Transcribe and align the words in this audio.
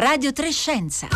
Radio 0.00 0.32
Trescenza. 0.32 1.08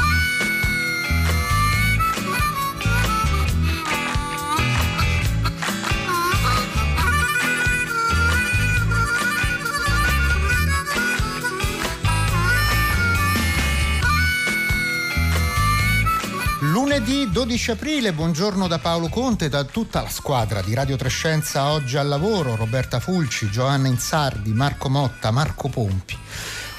Lunedì 16.61 17.31
12 17.31 17.71
aprile, 17.71 18.13
buongiorno 18.13 18.69
da 18.69 18.79
Paolo 18.79 19.09
Conte, 19.09 19.49
da 19.49 19.65
tutta 19.65 20.03
la 20.03 20.11
squadra 20.11 20.61
di 20.61 20.75
Radio 20.75 20.97
Trescenza 20.97 21.71
oggi 21.71 21.97
al 21.97 22.09
lavoro, 22.09 22.55
Roberta 22.55 23.01
Fulci, 23.01 23.49
Giovanna 23.49 23.89
Insardi, 23.89 24.53
Marco 24.53 24.91
Motta, 24.91 25.31
Marco 25.31 25.69
Pompi. 25.71 26.24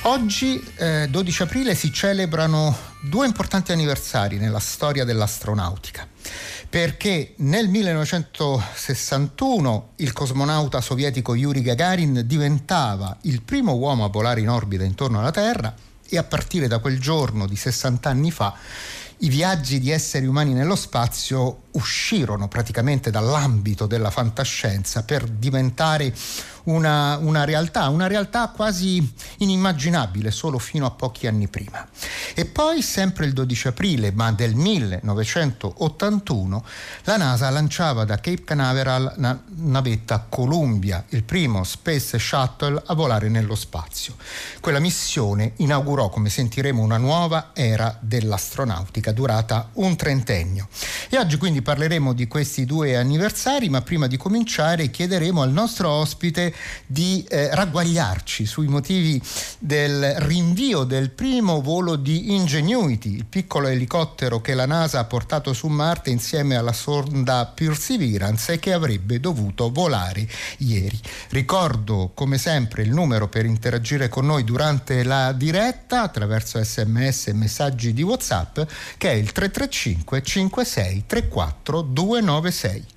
Oggi, 0.08 0.64
eh, 0.76 1.08
12 1.10 1.42
aprile, 1.42 1.74
si 1.74 1.92
celebrano 1.92 2.78
due 3.02 3.26
importanti 3.26 3.72
anniversari 3.72 4.38
nella 4.38 4.60
storia 4.60 5.04
dell'astronautica. 5.04 6.08
Perché 6.70 7.34
nel 7.38 7.70
1961 7.70 9.94
il 9.96 10.14
cosmonauta 10.14 10.80
sovietico 10.80 11.34
Yuri 11.34 11.64
Gagarin 11.64 12.22
diventava 12.24 13.18
il 13.22 13.42
primo 13.42 13.74
uomo 13.74 14.06
a 14.06 14.10
volare 14.10 14.42
in 14.42 14.50
orbita 14.50 14.84
intorno 14.84 15.18
alla 15.18 15.32
Terra 15.32 15.74
e 16.08 16.20
a 16.20 16.24
partire 16.24 16.68
da 16.68 16.78
quel 16.78 17.00
giorno 17.00 17.48
di 17.48 17.56
60 17.56 18.08
anni 18.08 18.30
fa 18.30 18.54
i 19.20 19.30
viaggi 19.30 19.80
di 19.80 19.90
esseri 19.90 20.28
umani 20.28 20.54
nello 20.54 20.76
spazio 20.76 21.62
uscirono 21.76 22.48
praticamente 22.48 23.12
dall'ambito 23.12 23.86
della 23.86 24.10
fantascienza 24.10 25.04
per 25.04 25.28
diventare 25.28 26.14
una, 26.66 27.18
una, 27.18 27.44
realtà, 27.44 27.90
una 27.90 28.08
realtà 28.08 28.48
quasi 28.50 29.14
inimmaginabile 29.38 30.32
solo 30.32 30.60
fino 30.60 30.86
a 30.86 30.92
pochi 30.92 31.28
anni 31.28 31.48
prima. 31.48 31.88
E 32.34 32.46
poi, 32.46 32.82
sempre 32.82 33.26
il 33.26 33.34
12 33.34 33.68
aprile, 33.70 34.12
ma 34.12 34.32
del 34.32 34.56
1981, 34.56 36.66
la 37.04 37.18
NASA 37.18 37.50
lanciava 37.50 38.06
da 38.06 38.16
Cape 38.16 38.44
Canaveral 38.44 39.14
la 39.18 39.38
navetta 39.58 40.26
Columbia, 40.28 41.06
il 41.10 41.24
primo 41.24 41.64
Space 41.64 42.18
Shuttle 42.20 42.82
a 42.86 42.94
volare 42.94 43.30
nello 43.30 43.56
spazio. 43.56 44.16
Quella 44.60 44.80
missione 44.80 45.54
inaugurò, 45.58 46.10
come 46.10 46.30
sentiremo, 46.30 46.82
una 46.82 46.98
nuova 46.98 47.52
era 47.54 47.96
dell'astronautica 48.00 49.12
durata 49.12 49.70
un 49.74 49.96
trentennio. 49.96 50.68
E 51.10 51.18
oggi 51.18 51.38
quindi 51.38 51.62
parleremo 51.66 52.14
di 52.14 52.28
questi 52.28 52.64
due 52.64 52.96
anniversari, 52.96 53.70
ma 53.70 53.82
prima 53.82 54.06
di 54.06 54.18
cominciare 54.18 54.92
chiederemo 54.92 55.42
al 55.42 55.52
nostro 55.52 55.90
ospite 55.90 56.54
di 56.86 57.26
eh, 57.28 57.54
ragguagliarci 57.56 58.46
sui 58.46 58.68
motivi 58.68 59.20
del 59.58 60.14
rinvio 60.20 60.84
del 60.84 61.10
primo 61.10 61.62
volo 61.62 61.96
di 61.96 62.36
Ingenuity, 62.36 63.16
il 63.16 63.26
piccolo 63.26 63.68
elicottero 63.68 64.42
che 64.42 64.54
la 64.54 64.68
NASA 64.68 65.00
ha 65.00 65.06
portato 65.06 65.54
su 65.54 65.66
Marte 65.66 66.12
insieme 66.12 66.56
alla 66.56 66.72
sonda 66.72 67.52
Perseverance 67.52 68.54
e 68.54 68.60
che 68.60 68.72
avrebbe 68.72 69.20
dovuto 69.20 69.72
volare 69.72 70.28
ieri. 70.58 71.00
Ricordo 71.30 72.12
come 72.14 72.38
sempre 72.38 72.84
il 72.84 72.92
numero 72.92 73.28
per 73.28 73.46
interagire 73.46 74.08
con 74.08 74.28
noi 74.28 74.44
durante 74.44 75.02
la 75.02 75.32
diretta 75.32 76.04
attraverso 76.04 76.64
sms 76.64 77.28
e 77.28 77.34
messaggi 77.34 77.92
di 77.92 78.04
WhatsApp 78.04 78.60
che 78.98 79.10
è 79.10 79.16
il 79.16 79.32
335 79.32 80.22
56 80.22 81.04
34 81.08 81.55
296. 81.64 82.94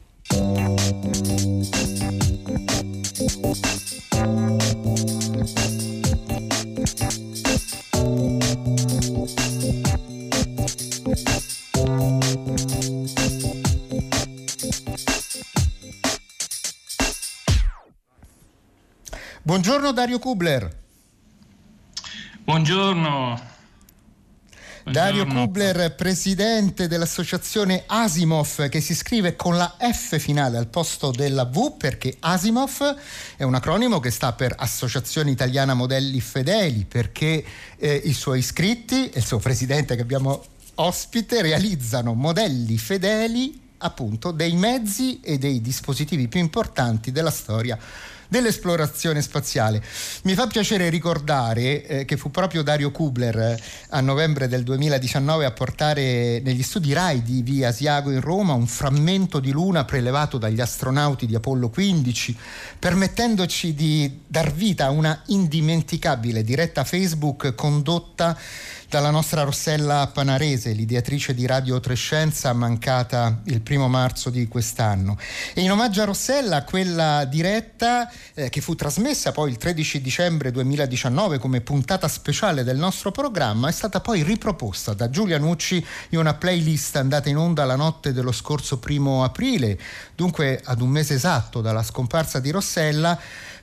Buongiorno 19.42 19.92
Dario 19.92 20.18
Kubler. 20.18 20.70
Buongiorno. 22.44 23.47
Dario 24.90 25.26
Kubler, 25.26 25.94
presidente 25.94 26.88
dell'associazione 26.88 27.84
Asimov, 27.86 28.68
che 28.68 28.80
si 28.80 28.94
scrive 28.94 29.36
con 29.36 29.56
la 29.56 29.76
F 29.78 30.18
finale 30.18 30.56
al 30.56 30.68
posto 30.68 31.10
della 31.10 31.44
V 31.44 31.76
perché 31.76 32.16
Asimov 32.18 32.96
è 33.36 33.42
un 33.42 33.54
acronimo 33.54 34.00
che 34.00 34.10
sta 34.10 34.32
per 34.32 34.54
Associazione 34.56 35.30
Italiana 35.30 35.74
Modelli 35.74 36.20
Fedeli, 36.20 36.86
perché 36.86 37.44
eh, 37.76 38.02
i 38.04 38.12
suoi 38.12 38.38
iscritti 38.38 39.10
e 39.10 39.18
il 39.18 39.24
suo 39.24 39.38
presidente 39.38 39.94
che 39.94 40.02
abbiamo 40.02 40.42
ospite 40.76 41.42
realizzano 41.42 42.14
modelli 42.14 42.78
fedeli 42.78 43.60
appunto 43.78 44.30
dei 44.30 44.54
mezzi 44.54 45.20
e 45.20 45.38
dei 45.38 45.60
dispositivi 45.60 46.28
più 46.28 46.40
importanti 46.40 47.12
della 47.12 47.30
storia 47.30 47.78
dell'esplorazione 48.28 49.22
spaziale. 49.22 49.82
Mi 50.22 50.34
fa 50.34 50.46
piacere 50.46 50.90
ricordare 50.90 51.84
eh, 51.84 52.04
che 52.04 52.16
fu 52.16 52.30
proprio 52.30 52.62
Dario 52.62 52.90
Kubler 52.90 53.38
eh, 53.38 53.60
a 53.90 54.00
novembre 54.00 54.48
del 54.48 54.62
2019 54.62 55.44
a 55.44 55.50
portare 55.50 56.40
negli 56.40 56.62
studi 56.62 56.92
RAI 56.92 57.22
di 57.22 57.42
Via 57.42 57.68
Asiago 57.68 58.10
in 58.10 58.20
Roma 58.20 58.52
un 58.52 58.66
frammento 58.66 59.40
di 59.40 59.50
luna 59.50 59.84
prelevato 59.84 60.38
dagli 60.38 60.60
astronauti 60.60 61.26
di 61.26 61.34
Apollo 61.34 61.70
15, 61.70 62.36
permettendoci 62.78 63.74
di 63.74 64.20
dar 64.26 64.52
vita 64.52 64.86
a 64.86 64.90
una 64.90 65.22
indimenticabile 65.26 66.42
diretta 66.42 66.84
Facebook 66.84 67.54
condotta 67.54 68.36
dalla 68.88 69.10
nostra 69.10 69.42
Rossella 69.42 70.10
Panarese, 70.12 70.72
l'ideatrice 70.72 71.34
di 71.34 71.44
Radio 71.44 71.78
Trescenza, 71.78 72.54
mancata 72.54 73.40
il 73.44 73.60
primo 73.60 73.86
marzo 73.86 74.30
di 74.30 74.48
quest'anno. 74.48 75.18
E 75.52 75.60
in 75.60 75.70
omaggio 75.70 76.00
a 76.00 76.06
Rossella, 76.06 76.64
quella 76.64 77.26
diretta 77.26 78.10
eh, 78.34 78.48
che 78.48 78.60
fu 78.60 78.74
trasmessa 78.74 79.32
poi 79.32 79.50
il 79.50 79.56
13 79.56 80.00
dicembre 80.00 80.50
2019 80.50 81.38
come 81.38 81.60
puntata 81.60 82.08
speciale 82.08 82.64
del 82.64 82.76
nostro 82.76 83.10
programma, 83.10 83.68
è 83.68 83.72
stata 83.72 84.00
poi 84.00 84.22
riproposta 84.22 84.94
da 84.94 85.10
Giulia 85.10 85.38
Nucci 85.38 85.84
in 86.10 86.18
una 86.18 86.34
playlist 86.34 86.96
andata 86.96 87.28
in 87.28 87.36
onda 87.36 87.64
la 87.64 87.76
notte 87.76 88.12
dello 88.12 88.32
scorso 88.32 88.78
primo 88.78 89.24
aprile, 89.24 89.78
dunque 90.14 90.60
ad 90.64 90.80
un 90.80 90.88
mese 90.88 91.14
esatto 91.14 91.60
dalla 91.60 91.82
scomparsa 91.82 92.40
di 92.40 92.50
Rossella 92.50 93.18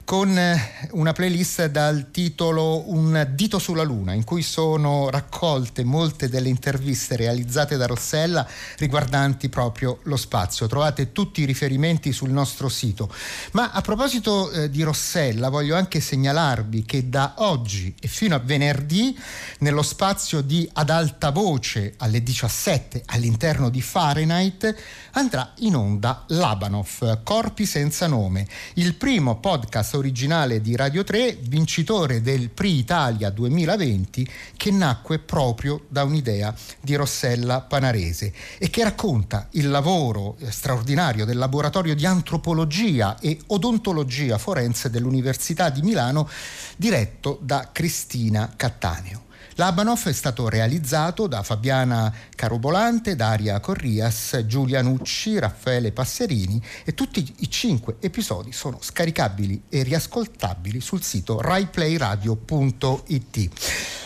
con 0.05 0.38
eh, 0.38 0.88
una 0.91 1.13
playlist 1.13 1.66
dal 1.66 2.11
titolo 2.11 2.91
Un 2.91 3.27
dito 3.31 3.57
sulla 3.57 3.81
luna, 3.81 4.13
in 4.13 4.23
cui 4.23 4.43
sono 4.43 5.09
raccolte 5.09 5.83
molte 5.83 6.29
delle 6.29 6.47
interviste 6.47 7.16
realizzate 7.16 7.75
da 7.75 7.88
Rossella 7.88 8.47
riguardanti 8.77 9.49
proprio 9.49 9.99
lo 10.03 10.15
spazio. 10.15 10.67
Trovate 10.67 11.11
tutti 11.11 11.41
i 11.41 11.45
riferimenti 11.45 12.11
sul 12.11 12.29
nostro 12.29 12.69
sito. 12.69 13.11
Ma 13.53 13.71
a 13.71 13.81
proposito 13.81 14.51
eh, 14.51 14.69
di 14.69 14.83
Rossella, 14.83 15.49
voglio 15.49 15.75
anche 15.75 15.99
segnalarvi 15.99 16.85
che 16.85 17.09
da 17.09 17.33
oggi 17.38 17.95
e 17.99 18.07
fino 18.07 18.35
a 18.35 18.39
venerdì, 18.39 19.17
nello 19.59 19.81
spazio 19.81 20.41
di 20.41 20.69
Ad 20.73 20.91
alta 20.91 21.31
voce 21.31 21.95
alle 21.97 22.21
17 22.21 23.01
all'interno 23.07 23.69
di 23.69 23.81
Fahrenheit, 23.81 24.75
andrà 25.13 25.51
in 25.59 25.75
onda 25.75 26.25
Labanov, 26.27 27.23
Corpi 27.23 27.65
senza 27.65 28.05
nome, 28.05 28.47
il 28.75 28.94
primo 28.94 29.39
podcast 29.39 29.94
originale 29.95 30.61
di 30.61 30.75
Radio 30.75 31.03
3, 31.03 31.38
vincitore 31.41 32.22
del 32.22 32.50
Pri 32.50 32.78
Italia 32.78 33.29
2020, 33.29 34.28
che 34.56 34.72
nacque 34.72 35.19
proprio 35.19 35.85
da 35.88 36.03
un'idea 36.03 36.53
di 36.81 36.95
Rossella 36.95 37.61
Panarese 37.61 38.33
e 38.57 38.69
che 38.69 38.83
racconta 38.83 39.47
il 39.51 39.69
lavoro 39.69 40.38
straordinario 40.50 41.25
del 41.25 41.38
laboratorio 41.38 41.95
di 41.95 42.06
antropologia 42.06 43.17
e 43.19 43.38
odontologia 43.47 44.38
forense 44.38 44.89
dell'Università 44.89 45.69
di 45.69 45.81
Milano, 45.81 46.29
diretto 46.77 47.39
da 47.41 47.69
Cristina 47.72 48.53
Cattaneo. 48.56 49.25
L'Abanov 49.57 50.10
è 50.10 50.12
stato 50.12 50.50
realizzato 50.50 51.28
da 51.28 51.42
Fabiana 51.42 52.13
Carobolante, 52.36 53.16
Daria 53.16 53.62
Corrias, 53.62 54.44
Giulia 54.46 54.81
Nucci, 54.81 55.40
Raffaele 55.40 55.94
Passerini 55.94 56.62
e 56.84 56.94
tutti 56.94 57.34
i 57.38 57.50
cinque 57.50 57.96
episodi 58.02 58.52
sono 58.52 58.80
scaricabili 58.81 59.63
e 59.69 59.84
riascoltabili 59.84 60.81
sul 60.81 61.02
sito 61.02 61.40
raiplayradio.it. 61.40 63.50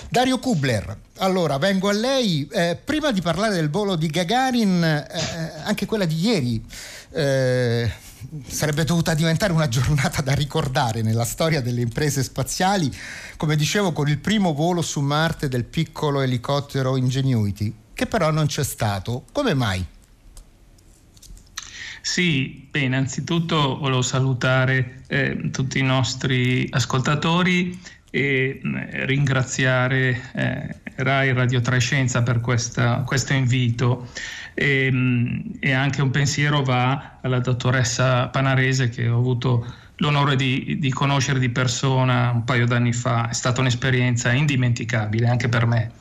Dario 0.08 0.38
Kubler, 0.38 0.96
allora 1.18 1.58
vengo 1.58 1.90
a 1.90 1.94
lei. 1.94 2.48
Eh, 2.52 2.80
prima 2.84 3.12
di 3.12 3.22
parlare 3.22 3.56
del 3.56 3.72
volo 3.72 3.96
di 3.96 4.06
Gagarin, 4.06 4.84
eh, 4.84 5.64
anche 5.64 5.88
quella 5.88 6.06
di 6.06 6.20
ieri. 6.20 6.64
Eh, 7.12 7.92
sarebbe 8.46 8.84
dovuta 8.84 9.14
diventare 9.14 9.54
una 9.54 9.68
giornata 9.68 10.22
da 10.22 10.34
ricordare 10.34 11.02
nella 11.02 11.26
storia 11.26 11.62
delle 11.62 11.82
imprese 11.82 12.24
spaziali, 12.24 12.92
come 13.38 13.56
dicevo, 13.56 13.92
con 13.92 14.08
il 14.08 14.20
primo 14.20 14.54
volo 14.54 14.82
su 14.82 15.00
Marte 15.02 15.48
del 15.48 15.66
piccolo 15.66 16.22
elicottero 16.22 16.98
Ingenuity, 16.98 17.74
che 17.94 18.06
però 18.06 18.32
non 18.32 18.48
c'è 18.48 18.64
stato. 18.64 19.26
Come 19.32 19.54
mai? 19.54 19.86
Sì, 22.02 22.68
beh, 22.72 22.80
innanzitutto 22.80 23.78
volevo 23.78 24.02
salutare 24.02 25.04
eh, 25.08 25.50
tutti 25.52 25.80
i 25.80 25.84
nostri 25.84 26.68
ascoltatori 26.72 27.80
e 28.10 28.60
ringraziare 29.06 30.32
eh, 30.34 30.76
Rai 30.96 31.34
Radio 31.34 31.62
Trescenza 31.62 32.24
per 32.24 32.42
questa, 32.42 33.04
questo 33.06 33.34
invito 33.34 34.10
e, 34.60 34.92
e, 35.62 35.72
anche 35.72 36.02
un 36.02 36.12
pensiero 36.12 36.62
va 36.64 37.20
alla 37.22 37.40
dottoressa 37.40 38.28
Panarese 38.28 38.90
che 38.90 39.08
ho 39.08 39.18
avuto 39.18 39.66
l'onore 39.98 40.36
di, 40.36 40.76
di, 40.80 40.90
conoscere 40.92 41.40
di 41.40 41.48
persona 41.48 42.32
un 42.32 42.44
paio 42.44 42.66
d'anni 42.66 42.92
fa, 42.92 43.30
è 43.30 43.34
stata 43.34 43.62
un'esperienza 43.62 44.34
indimenticabile 44.34 45.28
anche 45.28 45.48
per 45.48 45.66
me. 45.66 45.92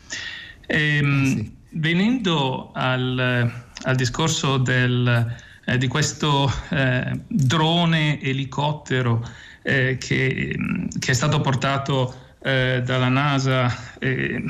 E, 0.66 0.96
ehm, 0.96 1.25
sì. 1.25 1.56
Venendo 1.70 2.72
al, 2.75 3.49
al 3.82 3.94
discorso 3.94 4.56
del, 4.56 5.37
eh, 5.64 5.78
di 5.78 5.87
questo 5.87 6.52
eh, 6.70 7.12
drone 7.28 8.20
elicottero 8.20 9.25
eh, 9.62 9.99
che, 10.00 10.58
che, 10.99 11.11
è 11.12 11.14
stato 11.14 11.40
portato 11.40 12.32
eh, 12.43 12.82
dalla 12.84 13.08
NASA 13.08 13.72
eh, 14.00 14.43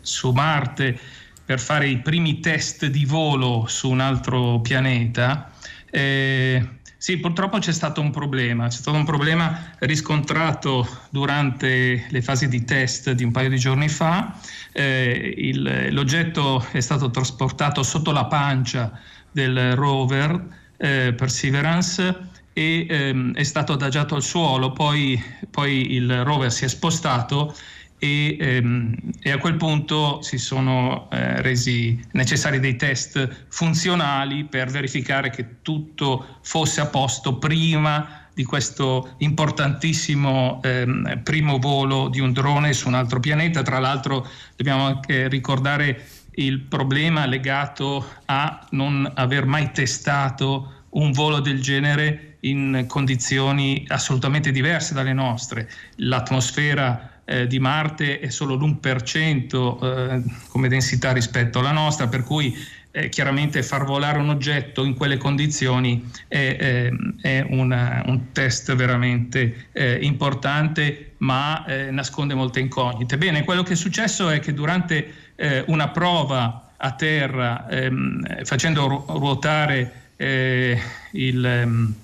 su 0.00 0.32
Marte 0.32 0.98
per 1.44 1.60
fare 1.60 1.88
i 1.88 1.98
primi 1.98 2.40
test 2.40 2.86
di 2.86 3.04
volo 3.04 3.64
su 3.66 3.90
un 3.90 4.00
altro 4.00 4.60
pianeta. 4.60 5.50
Eh, 5.90 6.66
sì, 6.96 7.18
purtroppo 7.18 7.58
c'è 7.58 7.72
stato 7.72 8.00
un 8.00 8.10
problema, 8.10 8.68
c'è 8.68 8.76
stato 8.76 8.96
un 8.96 9.04
problema 9.04 9.72
riscontrato 9.80 10.86
durante 11.10 12.06
le 12.08 12.22
fasi 12.22 12.46
di 12.46 12.64
test 12.64 13.10
di 13.10 13.24
un 13.24 13.32
paio 13.32 13.48
di 13.48 13.58
giorni 13.58 13.88
fa. 13.88 14.38
Eh, 14.72 15.34
il, 15.36 15.88
l'oggetto 15.92 16.64
è 16.70 16.78
stato 16.78 17.10
trasportato 17.10 17.82
sotto 17.82 18.12
la 18.12 18.26
pancia 18.26 19.00
del 19.32 19.74
rover 19.74 20.60
eh, 20.76 21.12
Perseverance 21.16 22.30
e 22.52 22.86
ehm, 22.88 23.34
è 23.34 23.42
stato 23.42 23.72
adagiato 23.72 24.14
al 24.14 24.22
suolo, 24.22 24.72
poi, 24.72 25.20
poi 25.50 25.94
il 25.94 26.22
rover 26.22 26.52
si 26.52 26.64
è 26.64 26.68
spostato 26.68 27.54
e, 28.02 28.36
ehm, 28.36 28.96
e, 29.20 29.30
a 29.30 29.38
quel 29.38 29.54
punto 29.54 30.22
si 30.22 30.36
sono 30.36 31.08
eh, 31.12 31.40
resi 31.40 32.04
necessari 32.12 32.58
dei 32.58 32.74
test 32.74 33.46
funzionali 33.46 34.42
per 34.42 34.68
verificare 34.70 35.30
che 35.30 35.62
tutto 35.62 36.38
fosse 36.42 36.80
a 36.80 36.86
posto 36.86 37.36
prima 37.36 38.26
di 38.34 38.42
questo 38.42 39.14
importantissimo 39.18 40.60
ehm, 40.64 41.20
primo 41.22 41.58
volo 41.58 42.08
di 42.08 42.18
un 42.18 42.32
drone 42.32 42.72
su 42.72 42.88
un 42.88 42.94
altro 42.94 43.20
pianeta. 43.20 43.62
Tra 43.62 43.78
l'altro 43.78 44.26
dobbiamo 44.56 44.86
anche 44.86 45.28
ricordare 45.28 46.04
il 46.36 46.58
problema 46.58 47.24
legato 47.26 48.04
a 48.24 48.66
non 48.70 49.08
aver 49.14 49.46
mai 49.46 49.70
testato 49.70 50.86
un 50.90 51.12
volo 51.12 51.38
del 51.38 51.62
genere 51.62 52.31
in 52.44 52.84
condizioni 52.88 53.84
assolutamente 53.88 54.50
diverse 54.50 54.94
dalle 54.94 55.12
nostre. 55.12 55.68
L'atmosfera 55.96 57.20
eh, 57.24 57.46
di 57.46 57.58
Marte 57.58 58.18
è 58.20 58.30
solo 58.30 58.54
l'1% 58.54 59.82
eh, 59.82 60.22
come 60.48 60.68
densità 60.68 61.12
rispetto 61.12 61.60
alla 61.60 61.72
nostra, 61.72 62.08
per 62.08 62.24
cui 62.24 62.56
eh, 62.90 63.08
chiaramente 63.08 63.62
far 63.62 63.84
volare 63.84 64.18
un 64.18 64.28
oggetto 64.28 64.84
in 64.84 64.94
quelle 64.94 65.16
condizioni 65.16 66.10
è, 66.28 66.56
eh, 66.60 66.92
è 67.20 67.46
una, 67.48 68.02
un 68.06 68.32
test 68.32 68.74
veramente 68.74 69.68
eh, 69.72 69.98
importante, 70.02 71.12
ma 71.18 71.64
eh, 71.64 71.90
nasconde 71.90 72.34
molte 72.34 72.60
incognite. 72.60 73.16
Bene, 73.18 73.44
quello 73.44 73.62
che 73.62 73.74
è 73.74 73.76
successo 73.76 74.28
è 74.30 74.40
che 74.40 74.52
durante 74.52 75.20
una 75.66 75.88
prova 75.88 76.74
a 76.76 76.92
terra, 76.92 77.66
ehm, 77.68 78.44
facendo 78.44 79.04
ruotare 79.08 80.10
il 80.16 81.44
ehm, 81.44 81.94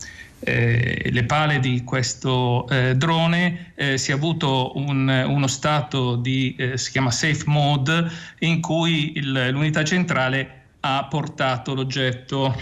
eh, 0.40 1.08
le 1.10 1.24
pale 1.24 1.58
di 1.58 1.82
questo 1.82 2.68
eh, 2.68 2.94
drone 2.94 3.72
eh, 3.74 3.98
si 3.98 4.12
è 4.12 4.14
avuto 4.14 4.72
un, 4.76 5.08
uno 5.26 5.46
stato 5.46 6.16
di, 6.16 6.54
eh, 6.56 6.78
si 6.78 6.92
chiama 6.92 7.10
safe 7.10 7.44
mode, 7.46 8.08
in 8.40 8.60
cui 8.60 9.16
il, 9.16 9.48
l'unità 9.50 9.82
centrale 9.84 10.62
ha 10.80 11.06
portato 11.06 11.74
l'oggetto 11.74 12.54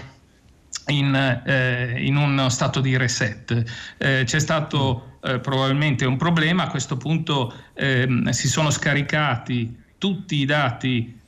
in, 0.87 1.15
eh, 1.15 1.97
in 1.99 2.17
uno 2.17 2.49
stato 2.49 2.81
di 2.81 2.97
reset. 2.97 3.63
Eh, 3.99 4.23
c'è 4.25 4.39
stato 4.39 5.11
probabilmente 5.27 6.05
un 6.05 6.17
problema, 6.17 6.63
a 6.63 6.69
questo 6.69 6.97
punto 6.97 7.53
ehm, 7.75 8.29
si 8.29 8.47
sono 8.47 8.71
scaricati 8.71 9.77
tutti 9.99 10.37
i 10.37 10.45
dati 10.45 11.19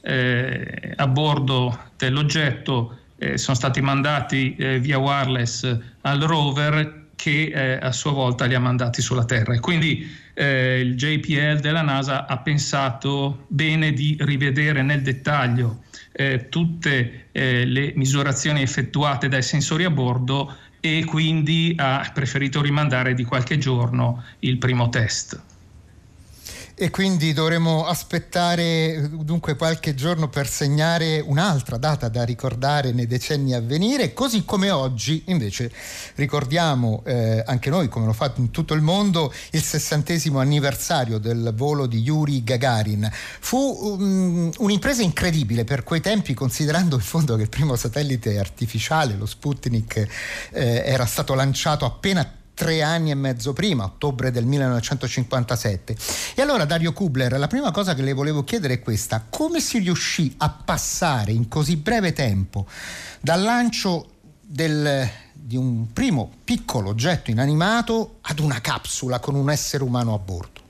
a 0.95 1.07
bordo 1.09 1.91
dell'oggetto 1.97 2.98
eh, 3.19 3.37
sono 3.37 3.57
stati 3.57 3.81
mandati 3.81 4.55
eh, 4.57 4.79
via 4.79 4.99
wireless 4.99 5.79
al 6.03 6.21
rover 6.21 7.07
che 7.19 7.51
eh, 7.53 7.79
a 7.83 7.91
sua 7.91 8.13
volta 8.13 8.45
li 8.45 8.55
ha 8.55 8.61
mandati 8.61 9.03
sulla 9.03 9.25
Terra. 9.25 9.53
E 9.53 9.61
quindi 9.61 10.09
eh, 10.35 10.81
il 10.81 10.95
JPL 10.95 11.59
della 11.59 11.83
NASA 11.83 12.27
ha 12.27 12.39
pensato 12.39 13.45
bene 13.49 13.93
di 13.93 14.17
rivedere 14.21 14.83
nel 14.83 15.03
dettaglio 15.03 15.83
eh, 16.13 16.49
tutte 16.49 17.27
eh, 17.33 17.65
le 17.65 17.93
misurazioni 17.97 18.63
effettuate 18.63 19.29
dai 19.29 19.43
sensori 19.43 19.83
a 19.83 19.91
bordo 19.91 20.57
e 20.81 21.05
quindi 21.05 21.75
ha 21.77 22.09
preferito 22.15 22.63
rimandare 22.63 23.15
di 23.15 23.25
qualche 23.25 23.59
giorno 23.59 24.23
il 24.41 24.59
primo 24.59 24.89
test 24.89 25.41
e 26.81 26.91
quindi 26.91 27.33
dovremo 27.33 27.87
aspettare 27.87 29.11
dunque 29.11 29.57
qualche 29.57 29.97
giorno 29.97 30.29
per 30.29 30.47
segnare 30.47 31.19
un'altra 31.19 31.77
data 31.77 32.09
da 32.09 32.23
ricordare 32.23 32.93
nei 32.93 33.09
decenni 33.09 33.53
a 33.53 33.61
venire, 33.61 34.13
così 34.13 34.45
come 34.45 34.71
oggi 34.71 35.25
invece 35.27 35.73
ricordiamo 36.15 37.03
eh, 37.05 37.43
anche 37.45 37.69
noi, 37.69 37.89
come 37.89 38.07
lo 38.07 38.13
fa 38.13 38.33
in 38.37 38.53
tutto 38.53 38.75
il 38.75 38.81
mondo, 38.81 39.33
il 39.51 39.63
sessantesimo 39.63 40.39
anniversario 40.39 41.19
del 41.19 41.53
volo 41.57 41.87
di 41.87 41.99
Yuri 41.99 42.45
Gagarin. 42.45 43.11
Fu 43.13 43.97
um, 43.99 44.49
un'impresa 44.59 45.03
incredibile 45.03 45.65
per 45.65 45.83
quei 45.83 46.01
tempi, 46.01 46.33
considerando 46.33 46.95
in 46.95 47.03
fondo 47.03 47.35
che 47.35 47.43
il 47.43 47.49
primo 47.49 47.75
satellite 47.75 48.39
artificiale, 48.39 49.17
lo 49.17 49.27
Sputnik, 49.27 49.97
eh, 50.53 50.83
era 50.87 51.07
stato 51.07 51.35
lanciato 51.35 51.85
appena 51.85 52.38
tre 52.59 52.83
anni 52.83 53.13
e 53.13 53.15
mezzo 53.15 53.53
prima, 53.53 53.85
ottobre 53.85 54.33
del 54.33 54.45
1957. 54.45 55.97
E 56.35 56.43
allora 56.43 56.65
Dario 56.65 56.93
Kubler, 56.93 57.39
la 57.39 57.47
prima 57.47 57.71
cosa 57.71 57.95
che 57.95 58.03
le 58.03 58.13
volevo 58.13 58.43
chiedere 58.43 58.75
è 58.75 58.81
questa, 58.81 59.25
come 59.31 59.61
si 59.61 59.79
riuscì 59.79 60.35
a 60.39 60.51
passare 60.51 61.31
in 61.31 61.47
così 61.47 61.77
breve 61.77 62.13
tempo 62.13 62.67
dal 63.21 63.43
lancio 63.43 64.11
del, 64.41 65.09
di 65.33 65.57
un 65.57 65.93
primo 65.93 66.33
piccolo 66.43 66.89
oggetto 66.89 67.31
inanimato 67.31 68.17
ad 68.23 68.41
una 68.41 68.61
capsula 68.61 69.21
con 69.21 69.37
un 69.37 69.51
essere 69.51 69.85
umano 69.85 70.15
a 70.15 70.19
bordo? 70.19 70.61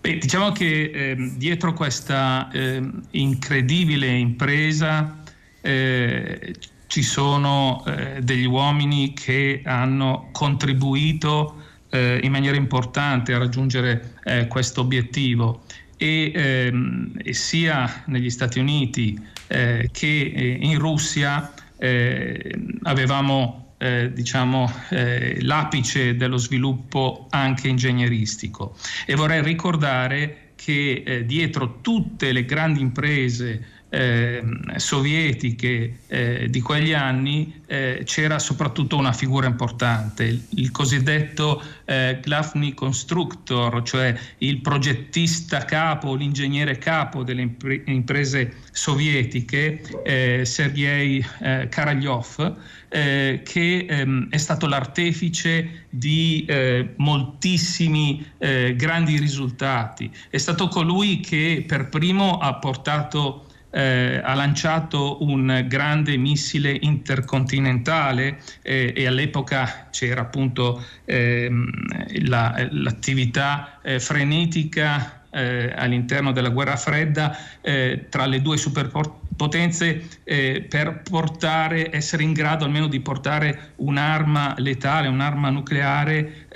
Beh, 0.00 0.18
diciamo 0.18 0.50
che 0.50 0.90
eh, 0.92 1.32
dietro 1.36 1.74
questa 1.74 2.50
eh, 2.50 2.82
incredibile 3.10 4.08
impresa 4.08 5.22
eh, 5.60 6.56
ci 6.90 7.02
sono 7.02 7.84
eh, 7.86 8.18
degli 8.20 8.46
uomini 8.46 9.12
che 9.12 9.62
hanno 9.64 10.30
contribuito 10.32 11.62
eh, 11.88 12.18
in 12.20 12.32
maniera 12.32 12.56
importante 12.56 13.32
a 13.32 13.38
raggiungere 13.38 14.14
eh, 14.24 14.48
questo 14.48 14.80
obiettivo. 14.80 15.62
E, 15.96 16.32
ehm, 16.34 17.12
e, 17.22 17.32
sia 17.32 18.02
negli 18.06 18.28
Stati 18.28 18.58
Uniti 18.58 19.16
eh, 19.46 19.88
che 19.92 20.32
eh, 20.34 20.58
in 20.60 20.80
Russia 20.80 21.54
eh, 21.78 22.58
avevamo 22.82 23.58
diciamo, 23.80 24.70
l'apice 24.90 26.14
dello 26.14 26.36
sviluppo 26.36 27.28
anche 27.30 27.68
ingegneristico. 27.68 28.76
E 29.06 29.14
vorrei 29.14 29.42
ricordare 29.42 30.50
che 30.54 31.22
dietro 31.24 31.80
tutte 31.80 32.30
le 32.32 32.44
grandi 32.44 32.82
imprese 32.82 33.79
eh, 33.90 34.42
sovietiche 34.76 35.98
eh, 36.06 36.46
di 36.48 36.60
quegli 36.60 36.92
anni 36.92 37.60
eh, 37.66 38.02
c'era 38.04 38.38
soprattutto 38.38 38.96
una 38.96 39.12
figura 39.12 39.48
importante, 39.48 40.24
il, 40.24 40.42
il 40.50 40.70
cosiddetto 40.70 41.62
eh, 41.84 42.20
Glavny 42.22 42.72
Constructor, 42.72 43.82
cioè 43.82 44.16
il 44.38 44.60
progettista 44.60 45.64
capo, 45.64 46.14
l'ingegnere 46.14 46.78
capo 46.78 47.24
delle 47.24 47.42
impre- 47.42 47.82
imprese 47.86 48.54
sovietiche, 48.70 49.82
eh, 50.04 50.44
Sergei 50.44 51.24
eh, 51.40 51.66
Karalyov, 51.68 52.56
eh, 52.88 53.42
che 53.44 53.86
ehm, 53.88 54.28
è 54.30 54.36
stato 54.36 54.66
l'artefice 54.66 55.86
di 55.90 56.46
moltissimi 56.96 58.24
grandi 58.38 59.18
risultati. 59.18 60.10
È 60.28 60.38
stato 60.38 60.68
colui 60.68 61.20
che 61.20 61.64
per 61.66 61.88
primo 61.88 62.38
ha 62.38 62.54
portato 62.54 63.49
eh, 63.70 64.20
ha 64.22 64.34
lanciato 64.34 65.22
un 65.22 65.64
grande 65.68 66.16
missile 66.16 66.76
intercontinentale 66.80 68.40
eh, 68.62 68.92
e 68.96 69.06
all'epoca 69.06 69.88
c'era 69.90 70.22
appunto 70.22 70.84
ehm, 71.04 71.68
la, 72.26 72.68
l'attività 72.70 73.80
eh, 73.82 74.00
frenetica 74.00 75.24
eh, 75.30 75.72
all'interno 75.76 76.32
della 76.32 76.48
guerra 76.48 76.76
fredda 76.76 77.36
eh, 77.60 78.06
tra 78.08 78.26
le 78.26 78.42
due 78.42 78.56
superpotenze 78.56 80.08
eh, 80.24 80.66
per 80.68 81.02
portare, 81.02 81.94
essere 81.94 82.24
in 82.24 82.32
grado 82.32 82.64
almeno 82.64 82.88
di 82.88 83.00
portare 83.00 83.72
un'arma 83.76 84.54
letale, 84.58 85.08
un'arma 85.08 85.50
nucleare 85.50 86.48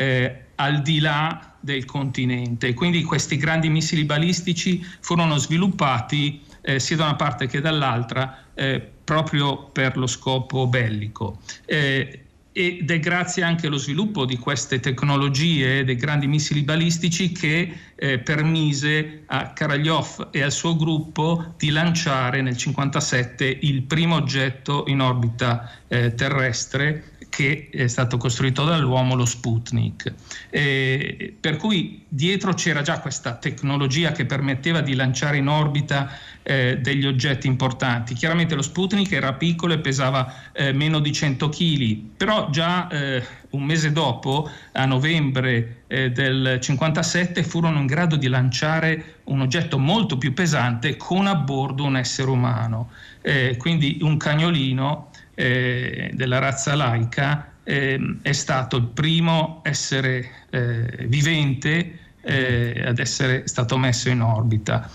al 0.56 0.82
di 0.82 1.00
là 1.00 1.54
del 1.60 1.84
continente. 1.84 2.74
Quindi 2.74 3.02
questi 3.02 3.36
grandi 3.36 3.68
missili 3.68 4.04
balistici 4.04 4.84
furono 5.00 5.36
sviluppati 5.36 6.42
eh, 6.64 6.80
sia 6.80 6.96
da 6.96 7.04
una 7.04 7.16
parte 7.16 7.46
che 7.46 7.60
dall'altra 7.60 8.44
eh, 8.54 8.80
proprio 9.04 9.64
per 9.64 9.96
lo 9.96 10.06
scopo 10.06 10.66
bellico. 10.66 11.38
Eh, 11.66 12.20
ed 12.56 12.88
è 12.88 13.00
grazie 13.00 13.42
anche 13.42 13.66
allo 13.66 13.78
sviluppo 13.78 14.24
di 14.24 14.38
queste 14.38 14.78
tecnologie 14.78 15.82
dei 15.82 15.96
grandi 15.96 16.28
missili 16.28 16.62
balistici 16.62 17.32
che 17.32 17.72
eh, 17.96 18.18
permise 18.20 19.24
a 19.26 19.52
Karaljov 19.52 20.28
e 20.30 20.40
al 20.40 20.52
suo 20.52 20.76
gruppo 20.76 21.54
di 21.58 21.70
lanciare 21.70 22.42
nel 22.42 22.54
1957 22.54 23.58
il 23.62 23.82
primo 23.82 24.14
oggetto 24.14 24.84
in 24.86 25.00
orbita 25.00 25.68
eh, 25.88 26.14
terrestre 26.14 27.13
che 27.34 27.68
è 27.72 27.88
stato 27.88 28.16
costruito 28.16 28.64
dall'uomo, 28.64 29.16
lo 29.16 29.24
Sputnik. 29.24 30.12
Eh, 30.50 31.34
per 31.40 31.56
cui 31.56 32.04
dietro 32.08 32.54
c'era 32.54 32.80
già 32.80 33.00
questa 33.00 33.34
tecnologia 33.34 34.12
che 34.12 34.24
permetteva 34.24 34.80
di 34.80 34.94
lanciare 34.94 35.38
in 35.38 35.48
orbita 35.48 36.16
eh, 36.44 36.78
degli 36.80 37.04
oggetti 37.04 37.48
importanti. 37.48 38.14
Chiaramente 38.14 38.54
lo 38.54 38.62
Sputnik 38.62 39.10
era 39.10 39.32
piccolo 39.32 39.72
e 39.72 39.78
pesava 39.78 40.52
eh, 40.52 40.72
meno 40.72 41.00
di 41.00 41.10
100 41.10 41.48
kg, 41.48 41.98
però 42.16 42.50
già 42.50 42.86
eh, 42.86 43.24
un 43.50 43.64
mese 43.64 43.90
dopo, 43.90 44.48
a 44.70 44.84
novembre 44.84 45.82
eh, 45.88 46.12
del 46.12 46.58
57, 46.60 47.42
furono 47.42 47.80
in 47.80 47.86
grado 47.86 48.14
di 48.14 48.28
lanciare 48.28 49.16
un 49.24 49.40
oggetto 49.40 49.76
molto 49.76 50.18
più 50.18 50.32
pesante 50.32 50.96
con 50.96 51.26
a 51.26 51.34
bordo 51.34 51.82
un 51.82 51.96
essere 51.96 52.30
umano, 52.30 52.90
eh, 53.22 53.56
quindi 53.58 53.98
un 54.02 54.18
cagnolino 54.18 55.10
eh, 55.34 56.10
della 56.12 56.38
razza 56.38 56.74
laica, 56.74 57.52
eh, 57.64 58.18
è 58.22 58.32
stato 58.32 58.76
il 58.76 58.86
primo 58.86 59.60
essere 59.64 60.28
eh, 60.50 61.06
vivente 61.06 61.98
eh, 62.20 62.82
ad 62.86 62.98
essere 62.98 63.46
stato 63.46 63.76
messo 63.78 64.08
in 64.08 64.22
orbita. 64.22 64.90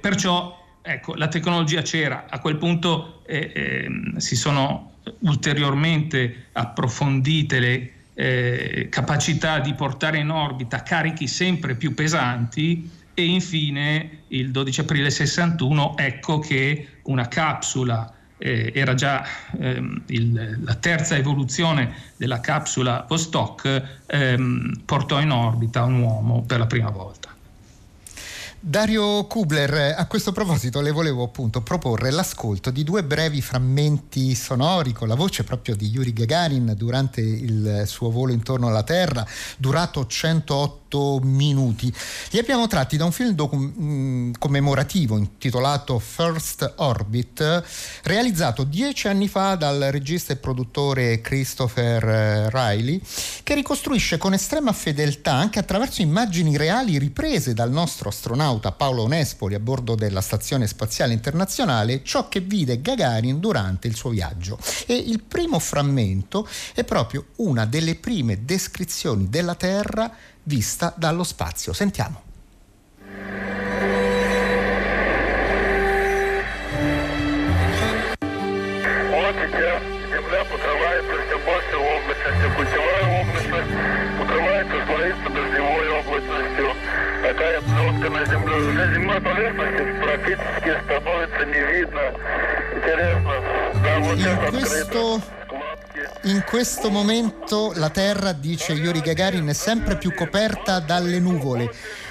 perciò 0.00 0.64
ecco, 0.82 1.14
la 1.14 1.28
tecnologia 1.28 1.82
c'era, 1.82 2.26
a 2.28 2.38
quel 2.38 2.56
punto 2.56 3.22
eh, 3.26 3.52
ehm, 3.54 4.16
si 4.16 4.36
sono 4.36 4.92
ulteriormente 5.20 6.46
approfondite 6.52 7.58
le 7.58 7.90
eh, 8.14 8.88
capacità 8.90 9.58
di 9.58 9.74
portare 9.74 10.18
in 10.18 10.30
orbita 10.30 10.82
carichi 10.82 11.28
sempre 11.28 11.74
più 11.74 11.94
pesanti 11.94 12.90
e 13.12 13.24
infine 13.24 14.22
il 14.28 14.50
12 14.50 14.80
aprile 14.80 15.10
61 15.10 15.96
ecco 15.96 16.38
che 16.38 16.88
una 17.02 17.28
capsula 17.28 18.15
eh, 18.38 18.72
era 18.74 18.94
già 18.94 19.24
ehm, 19.58 20.02
il, 20.06 20.58
la 20.62 20.74
terza 20.74 21.16
evoluzione 21.16 21.94
della 22.16 22.40
capsula 22.40 23.04
Vostok, 23.08 23.82
ehm, 24.06 24.82
portò 24.84 25.20
in 25.20 25.30
orbita 25.30 25.84
un 25.84 26.00
uomo 26.00 26.42
per 26.42 26.58
la 26.58 26.66
prima 26.66 26.90
volta. 26.90 27.35
Dario 28.68 29.26
Kubler, 29.26 29.94
a 29.96 30.06
questo 30.06 30.32
proposito 30.32 30.80
le 30.80 30.90
volevo 30.90 31.22
appunto 31.22 31.62
proporre 31.62 32.10
l'ascolto 32.10 32.72
di 32.72 32.82
due 32.82 33.04
brevi 33.04 33.40
frammenti 33.40 34.34
sonori 34.34 34.92
con 34.92 35.06
la 35.06 35.14
voce 35.14 35.44
proprio 35.44 35.76
di 35.76 35.86
Yuri 35.86 36.12
Gagarin 36.12 36.74
durante 36.76 37.20
il 37.20 37.84
suo 37.86 38.10
volo 38.10 38.32
intorno 38.32 38.66
alla 38.66 38.82
Terra, 38.82 39.24
durato 39.56 40.04
108 40.04 40.86
8 40.86 41.20
minuti. 41.22 41.92
Li 42.30 42.38
abbiamo 42.38 42.66
tratti 42.66 42.96
da 42.96 43.04
un 43.04 43.12
film 43.12 43.32
docu- 43.32 43.58
mm, 43.58 44.32
commemorativo 44.38 45.16
intitolato 45.16 45.98
First 45.98 46.74
Orbit, 46.76 47.64
realizzato 48.04 48.64
dieci 48.64 49.08
anni 49.08 49.28
fa 49.28 49.56
dal 49.56 49.88
regista 49.90 50.32
e 50.32 50.36
produttore 50.36 51.20
Christopher 51.20 52.04
eh, 52.08 52.50
Riley, 52.50 53.00
che 53.42 53.54
ricostruisce 53.54 54.16
con 54.16 54.32
estrema 54.32 54.72
fedeltà, 54.72 55.32
anche 55.32 55.58
attraverso 55.58 56.02
immagini 56.02 56.56
reali 56.56 56.98
riprese 56.98 57.52
dal 57.52 57.70
nostro 57.70 58.08
astronauta 58.08 58.55
Paolo 58.72 59.02
Onespoli 59.02 59.54
a 59.54 59.60
bordo 59.60 59.94
della 59.94 60.20
Stazione 60.20 60.66
Spaziale 60.66 61.12
Internazionale, 61.12 62.02
ciò 62.02 62.28
che 62.28 62.40
vide 62.40 62.80
Gagarin 62.80 63.40
durante 63.40 63.86
il 63.88 63.94
suo 63.94 64.10
viaggio. 64.10 64.58
E 64.86 64.94
il 64.94 65.22
primo 65.22 65.58
frammento 65.58 66.48
è 66.74 66.84
proprio 66.84 67.26
una 67.36 67.66
delle 67.66 67.94
prime 67.94 68.44
descrizioni 68.44 69.28
della 69.28 69.54
Terra 69.54 70.10
vista 70.42 70.92
dallo 70.96 71.24
spazio. 71.24 71.72
Sentiamo. 71.72 72.25
земле. 88.85 88.85
Уже 88.85 88.93
земной 88.93 89.21
поверхности 89.21 89.81
практически 90.01 90.83
становится 90.83 91.45
не 91.45 91.61
видно. 91.71 92.01
Интересно. 92.75 93.31
Да, 93.83 93.99
вот 93.99 94.17
сейчас 94.17 94.49
questo... 94.49 95.21
In 96.23 96.43
questo 96.47 96.89
momento 96.89 97.73
la 97.75 97.89
Terra, 97.89 98.31
dice 98.31 98.73
Yuri 98.73 99.01
Gagarin, 99.01 99.47
è 99.47 99.53
sempre 99.53 99.97
più 99.97 100.13
coperta 100.13 100.79
dalle 100.79 101.19
nuvole 101.19 101.69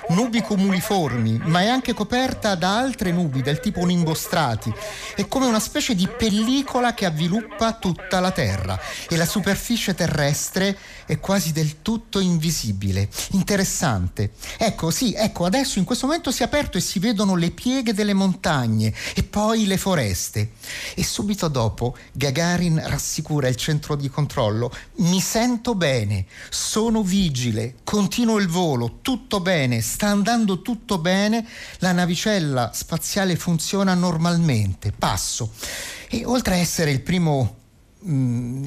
nubi 0.10 0.42
cumuliformi, 0.42 1.42
ma 1.46 1.62
è 1.62 1.68
anche 1.68 1.94
coperta 1.94 2.56
da 2.56 2.78
altre 2.78 3.12
nubi 3.12 3.42
del 3.42 3.60
tipo 3.60 3.84
nimbostrati. 3.86 4.74
È 5.16 5.28
come 5.28 5.46
una 5.46 5.60
specie 5.60 5.96
di 5.96 6.08
pellicola 6.08 6.94
che 6.94 7.06
avviluppa 7.06 7.74
tutta 7.74 8.20
la 8.20 8.32
Terra 8.32 8.80
e 9.10 9.16
la 9.16 9.26
superficie 9.26 9.96
terrestre 9.96 10.78
è 11.06 11.20
quasi 11.20 11.52
del 11.52 11.82
tutto 11.82 12.20
invisibile. 12.20 13.08
Interessante. 13.32 14.32
Ecco, 14.58 14.92
sì, 14.92 15.14
ecco, 15.14 15.46
adesso 15.46 15.80
in 15.80 15.86
questo 15.86 16.06
momento 16.08 16.32
si 16.32 16.42
è 16.42 16.46
aperto 16.46 16.78
e 16.78 16.82
si 16.82 17.00
vedono 17.00 17.36
le 17.36 17.52
pieghe 17.52 17.94
delle 17.94 18.14
montagne 18.14 18.94
e 19.14 19.24
poi 19.24 19.66
le 19.66 19.78
foreste. 19.78 20.52
E 20.96 21.04
subito 21.04 21.48
dopo 21.48 21.96
Gagarin 22.12 22.82
rassicura 22.86 23.48
il 23.48 23.56
centro 23.56 23.96
di 23.96 24.10
controllo. 24.10 24.72
Mi 24.98 25.22
sento 25.22 25.76
bene, 25.76 26.26
sono 26.50 27.02
vigile, 27.02 27.76
continuo 27.84 28.38
il 28.38 28.48
volo, 28.48 29.00
tutto 29.02 29.40
bene, 29.40 29.82
sta 29.96 30.08
andando 30.08 30.62
tutto 30.62 30.98
bene, 30.98 31.48
la 31.78 31.94
navicella 31.94 32.72
spaziale 32.74 33.38
funziona 33.38 33.94
normalmente, 33.94 34.92
passo. 34.92 35.54
E 36.10 36.26
oltre 36.26 36.56
a 36.56 36.58
essere 36.58 36.92
il 36.92 37.00
primo 37.00 37.56
mm, 38.06 38.66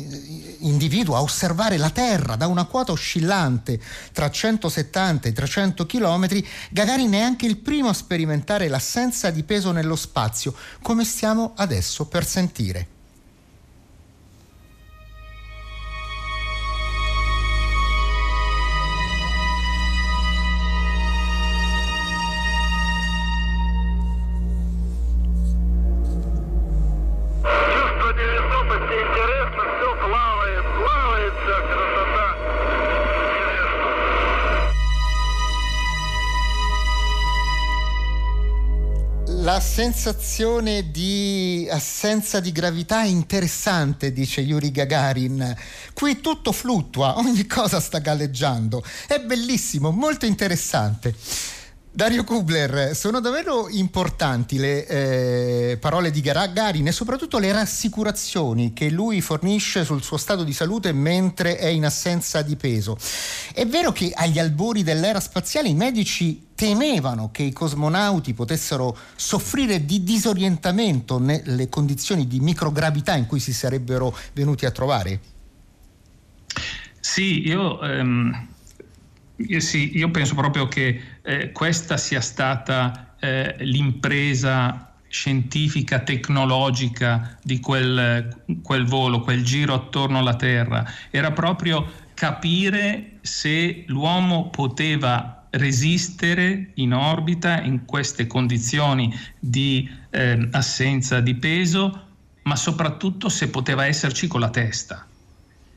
individuo 0.61 1.17
a 1.17 1.21
osservare 1.21 1.77
la 1.77 1.91
Terra 1.91 2.35
da 2.37 2.47
una 2.47 2.65
quota 2.65 2.93
oscillante 2.93 3.79
tra 4.15 4.31
170 4.31 5.29
e 5.29 5.33
300 5.35 5.85
km, 5.85 6.43
Gagarin 6.71 7.13
è 7.13 7.21
anche 7.21 7.45
il 7.45 7.59
primo 7.59 7.91
a 7.91 7.95
sperimentare 7.95 8.69
l'assenza 8.69 9.29
di 9.29 9.43
peso 9.43 9.71
nello 9.71 9.97
spazio, 9.97 10.55
come 10.81 11.05
stiamo 11.05 11.53
adesso 11.57 12.07
per 12.07 12.25
sentire. 12.25 12.98
Sensazione 39.61 40.91
di 40.91 41.69
assenza 41.71 42.41
di 42.41 42.53
gravità 42.53 43.03
è 43.03 43.07
interessante, 43.07 44.13
dice 44.13 44.41
Yuri 44.41 44.71
Gagarin. 44.71 45.57
Qui 45.93 46.21
tutto 46.21 46.53
fluttua, 46.53 47.19
ogni 47.19 47.47
cosa 47.47 47.81
sta 47.81 47.99
galleggiando. 47.99 48.85
È 49.07 49.19
bellissimo, 49.21 49.91
molto 49.91 50.27
interessante. 50.27 51.15
Dario 51.99 52.23
Kubler, 52.23 52.95
sono 52.95 53.19
davvero 53.19 53.69
importanti 53.69 54.57
le 54.57 54.87
eh, 54.87 55.79
parole 55.79 56.13
di 56.13 56.21
Gagarin 56.21 56.87
e 56.87 56.93
soprattutto 56.93 57.41
le 57.41 57.51
rassicurazioni 57.51 58.73
che 58.73 58.89
lui 58.89 59.21
fornisce 59.21 59.85
sul 59.85 60.01
suo 60.05 60.17
stato 60.17 60.45
di 60.45 60.53
salute 60.53 60.93
mentre 60.93 61.57
è 61.57 61.67
in 61.67 61.85
assenza 61.85 62.41
di 62.43 62.55
peso. 62.55 62.97
È 63.53 63.67
vero 63.67 63.91
che 63.91 64.13
agli 64.15 64.39
albori 64.39 64.85
dell'era 64.85 65.19
spaziale 65.19 65.71
i 65.71 65.75
medici 65.75 66.51
temevano 66.55 67.31
che 67.33 67.43
i 67.43 67.53
cosmonauti 67.53 68.33
potessero 68.33 68.97
soffrire 69.17 69.85
di 69.85 70.05
disorientamento 70.05 71.19
nelle 71.19 71.69
condizioni 71.69 72.29
di 72.29 72.39
microgravità 72.39 73.17
in 73.17 73.27
cui 73.27 73.41
si 73.41 73.53
sarebbero 73.53 74.17
venuti 74.35 74.67
a 74.67 74.71
trovare? 74.71 75.21
Sì, 77.01 77.45
io, 77.45 77.83
ehm, 77.83 78.57
io, 79.39 79.61
sì, 79.61 79.97
io 79.97 80.11
penso 80.11 80.35
proprio 80.35 80.69
che 80.69 81.01
eh, 81.23 81.53
questa 81.53 81.97
sia 81.97 82.21
stata 82.21 83.17
eh, 83.21 83.57
l'impresa 83.61 84.93
scientifica, 85.09 86.01
tecnologica 86.01 87.39
di 87.43 87.61
quel, 87.61 88.45
quel, 88.63 88.85
volo, 88.85 89.21
quel 89.21 89.43
giro 89.43 89.75
attorno 89.75 90.19
alla 90.19 90.37
Terra. 90.37 90.85
Era 91.11 91.33
proprio 91.33 91.91
capire 92.15 93.19
se 93.23 93.85
l'uomo 93.87 94.51
poteva 94.51 95.47
resistere 95.51 96.73
in 96.75 96.93
orbita 96.93 97.63
in 97.63 97.85
queste 97.85 98.27
condizioni 98.27 99.15
di 99.39 99.89
eh, 100.11 100.49
assenza 100.53 101.21
di 101.21 101.35
peso, 101.37 102.07
ma 102.43 102.57
soprattutto 102.57 103.29
se 103.29 103.49
poteva 103.49 103.87
esserci 103.87 104.27
con 104.27 104.41
la 104.41 104.51
testa. 104.51 105.07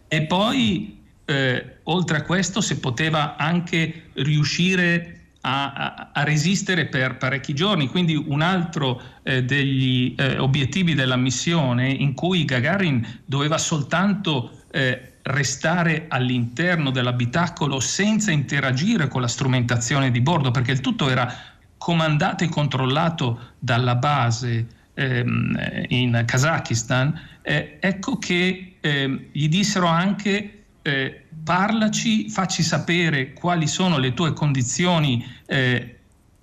E 0.07 0.23
poi, 0.23 1.00
eh, 1.31 1.77
oltre 1.83 2.17
a 2.17 2.21
questo, 2.23 2.61
se 2.61 2.79
poteva 2.79 3.37
anche 3.37 4.09
riuscire 4.13 5.19
a, 5.41 5.73
a, 5.73 6.09
a, 6.13 6.23
resistere 6.23 6.85
per 6.85 7.17
parecchi 7.17 7.53
giorni. 7.53 7.87
Quindi 7.87 8.15
un 8.15 8.41
altro 8.41 9.01
eh, 9.23 9.43
degli 9.43 10.13
eh, 10.17 10.37
obiettivi 10.37 10.93
della 10.93 11.15
missione 11.15 11.89
in 11.89 12.13
cui 12.13 12.45
Gagarin 12.45 13.21
doveva 13.25 13.57
soltanto 13.57 14.63
eh, 14.71 15.13
restare 15.23 16.05
all'interno 16.09 16.91
dell'abitacolo 16.91 17.79
senza 17.79 18.31
interagire 18.31 19.07
con 19.07 19.21
la 19.21 19.27
strumentazione 19.27 20.11
di 20.11 20.21
bordo, 20.21 20.51
perché 20.51 20.71
il 20.71 20.81
tutto 20.81 21.09
era 21.09 21.33
comandato 21.77 22.43
e 22.43 22.49
controllato 22.49 23.53
dalla 23.57 23.95
base 23.95 24.67
ehm, 24.93 25.85
in 25.87 26.23
Kazakistan, 26.25 27.19
eh, 27.41 27.77
ecco 27.79 28.17
che 28.17 28.75
eh, 28.79 29.29
gli 29.31 29.47
dissero 29.47 29.87
anche 29.87 30.60
eh, 30.81 31.25
parlaci, 31.43 32.29
facci 32.29 32.63
sapere 32.63 33.33
quali 33.33 33.67
sono 33.67 33.97
le 33.97 34.13
tue 34.13 34.33
condizioni 34.33 35.25
eh, 35.45 35.97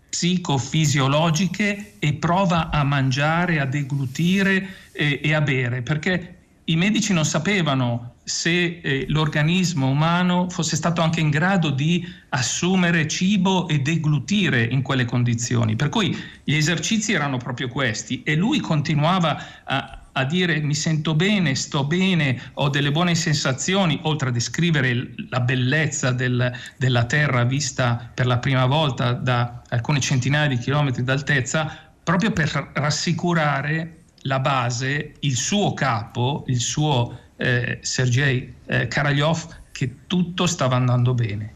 psicofisiologiche 0.08 1.94
e 1.98 2.14
prova 2.14 2.70
a 2.70 2.82
mangiare, 2.82 3.60
a 3.60 3.66
deglutire 3.66 4.68
eh, 4.92 5.20
e 5.22 5.34
a 5.34 5.40
bere, 5.40 5.82
perché 5.82 6.36
i 6.64 6.76
medici 6.76 7.12
non 7.12 7.24
sapevano 7.24 8.14
se 8.24 8.80
eh, 8.82 9.06
l'organismo 9.08 9.88
umano 9.88 10.50
fosse 10.50 10.76
stato 10.76 11.00
anche 11.00 11.20
in 11.20 11.30
grado 11.30 11.70
di 11.70 12.06
assumere 12.28 13.08
cibo 13.08 13.68
e 13.68 13.78
deglutire 13.78 14.64
in 14.64 14.82
quelle 14.82 15.06
condizioni. 15.06 15.76
Per 15.76 15.88
cui 15.88 16.16
gli 16.44 16.54
esercizi 16.54 17.12
erano 17.14 17.38
proprio 17.38 17.68
questi 17.68 18.22
e 18.22 18.34
lui 18.34 18.60
continuava 18.60 19.64
a, 19.64 20.02
a 20.18 20.24
dire 20.24 20.60
mi 20.60 20.74
sento 20.74 21.14
bene, 21.14 21.54
sto 21.54 21.84
bene, 21.84 22.50
ho 22.54 22.68
delle 22.68 22.90
buone 22.90 23.14
sensazioni, 23.14 23.98
oltre 24.02 24.28
a 24.28 24.32
descrivere 24.32 25.14
la 25.30 25.40
bellezza 25.40 26.10
del, 26.10 26.52
della 26.76 27.04
Terra 27.04 27.44
vista 27.44 28.10
per 28.12 28.26
la 28.26 28.38
prima 28.38 28.66
volta 28.66 29.12
da 29.12 29.62
alcune 29.68 30.00
centinaia 30.00 30.48
di 30.48 30.58
chilometri 30.58 31.04
d'altezza, 31.04 31.92
proprio 32.02 32.32
per 32.32 32.70
rassicurare 32.74 34.02
la 34.22 34.40
base, 34.40 35.14
il 35.20 35.36
suo 35.36 35.72
capo, 35.74 36.44
il 36.48 36.60
suo 36.60 37.18
eh, 37.36 37.78
Sergei 37.80 38.54
eh, 38.66 38.88
Karalyov, 38.88 39.46
che 39.70 40.06
tutto 40.06 40.46
stava 40.46 40.76
andando 40.76 41.14
bene. 41.14 41.54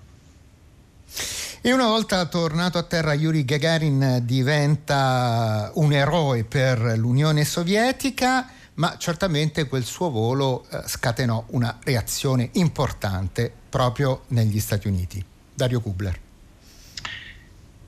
E 1.64 1.72
una 1.72 1.86
volta 1.86 2.26
tornato 2.26 2.76
a 2.76 2.82
terra 2.82 3.14
Yuri 3.14 3.44
Gagarin 3.44 4.22
diventa 4.24 5.70
un 5.74 5.92
eroe 5.92 6.42
per 6.42 6.94
l'Unione 6.96 7.44
Sovietica, 7.44 8.50
ma 8.74 8.96
certamente 8.98 9.68
quel 9.68 9.84
suo 9.84 10.10
volo 10.10 10.66
eh, 10.68 10.82
scatenò 10.84 11.44
una 11.50 11.78
reazione 11.84 12.48
importante 12.54 13.52
proprio 13.68 14.22
negli 14.30 14.58
Stati 14.58 14.88
Uniti. 14.88 15.24
Dario 15.54 15.80
Kubler. 15.80 16.18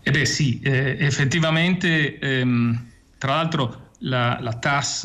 Eh 0.02 0.10
beh 0.12 0.24
sì, 0.24 0.60
eh, 0.62 0.96
effettivamente, 1.00 2.20
ehm, 2.20 2.90
tra 3.18 3.34
l'altro 3.34 3.88
la, 3.98 4.38
la 4.40 4.52
TAS 4.52 5.04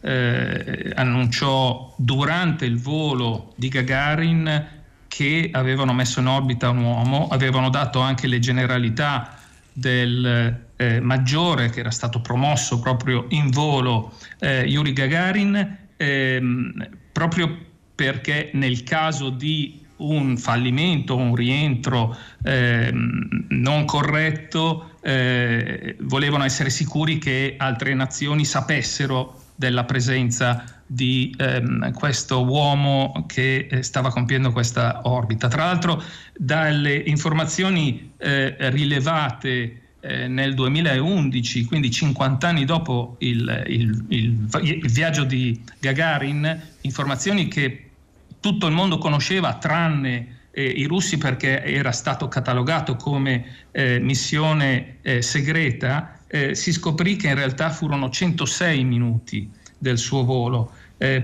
eh, 0.00 0.92
annunciò 0.92 1.94
durante 1.96 2.64
il 2.64 2.80
volo 2.80 3.52
di 3.54 3.68
Gagarin 3.68 4.77
che 5.08 5.48
avevano 5.52 5.92
messo 5.92 6.20
in 6.20 6.26
orbita 6.26 6.70
un 6.70 6.78
uomo, 6.78 7.28
avevano 7.28 7.70
dato 7.70 8.00
anche 8.00 8.26
le 8.26 8.38
generalità 8.38 9.36
del 9.72 10.66
eh, 10.76 11.00
maggiore 11.00 11.70
che 11.70 11.80
era 11.80 11.90
stato 11.90 12.20
promosso 12.20 12.78
proprio 12.80 13.26
in 13.30 13.50
volo 13.50 14.12
eh, 14.38 14.62
Yuri 14.62 14.92
Gagarin, 14.92 15.78
ehm, 15.96 16.88
proprio 17.12 17.66
perché 17.94 18.50
nel 18.54 18.84
caso 18.84 19.30
di 19.30 19.84
un 19.98 20.36
fallimento, 20.36 21.16
un 21.16 21.34
rientro 21.34 22.16
eh, 22.44 22.90
non 22.92 23.84
corretto, 23.84 24.92
eh, 25.00 25.96
volevano 26.00 26.44
essere 26.44 26.70
sicuri 26.70 27.18
che 27.18 27.54
altre 27.56 27.94
nazioni 27.94 28.44
sapessero 28.44 29.42
della 29.56 29.84
presenza 29.84 30.77
di 30.90 31.34
ehm, 31.38 31.92
questo 31.92 32.44
uomo 32.44 33.24
che 33.26 33.68
eh, 33.70 33.82
stava 33.82 34.10
compiendo 34.10 34.50
questa 34.50 35.02
orbita. 35.04 35.46
Tra 35.46 35.64
l'altro 35.64 36.02
dalle 36.34 36.94
informazioni 36.94 38.12
eh, 38.16 38.56
rilevate 38.70 39.80
eh, 40.00 40.28
nel 40.28 40.54
2011, 40.54 41.66
quindi 41.66 41.90
50 41.90 42.48
anni 42.48 42.64
dopo 42.64 43.16
il, 43.18 43.64
il, 43.66 44.04
il, 44.08 44.48
il 44.62 44.90
viaggio 44.90 45.24
di 45.24 45.62
Gagarin, 45.78 46.58
informazioni 46.80 47.48
che 47.48 47.90
tutto 48.40 48.66
il 48.66 48.72
mondo 48.72 48.96
conosceva 48.96 49.54
tranne 49.56 50.36
eh, 50.52 50.64
i 50.64 50.84
russi 50.84 51.18
perché 51.18 51.62
era 51.62 51.92
stato 51.92 52.28
catalogato 52.28 52.96
come 52.96 53.44
eh, 53.72 53.98
missione 53.98 54.96
segreta, 55.20 56.14
si 56.52 56.74
scoprì 56.74 57.16
che 57.16 57.28
in 57.28 57.36
realtà 57.36 57.70
furono 57.70 58.10
106 58.10 58.84
minuti 58.84 59.50
del 59.78 59.98
suo 59.98 60.24
volo, 60.24 60.72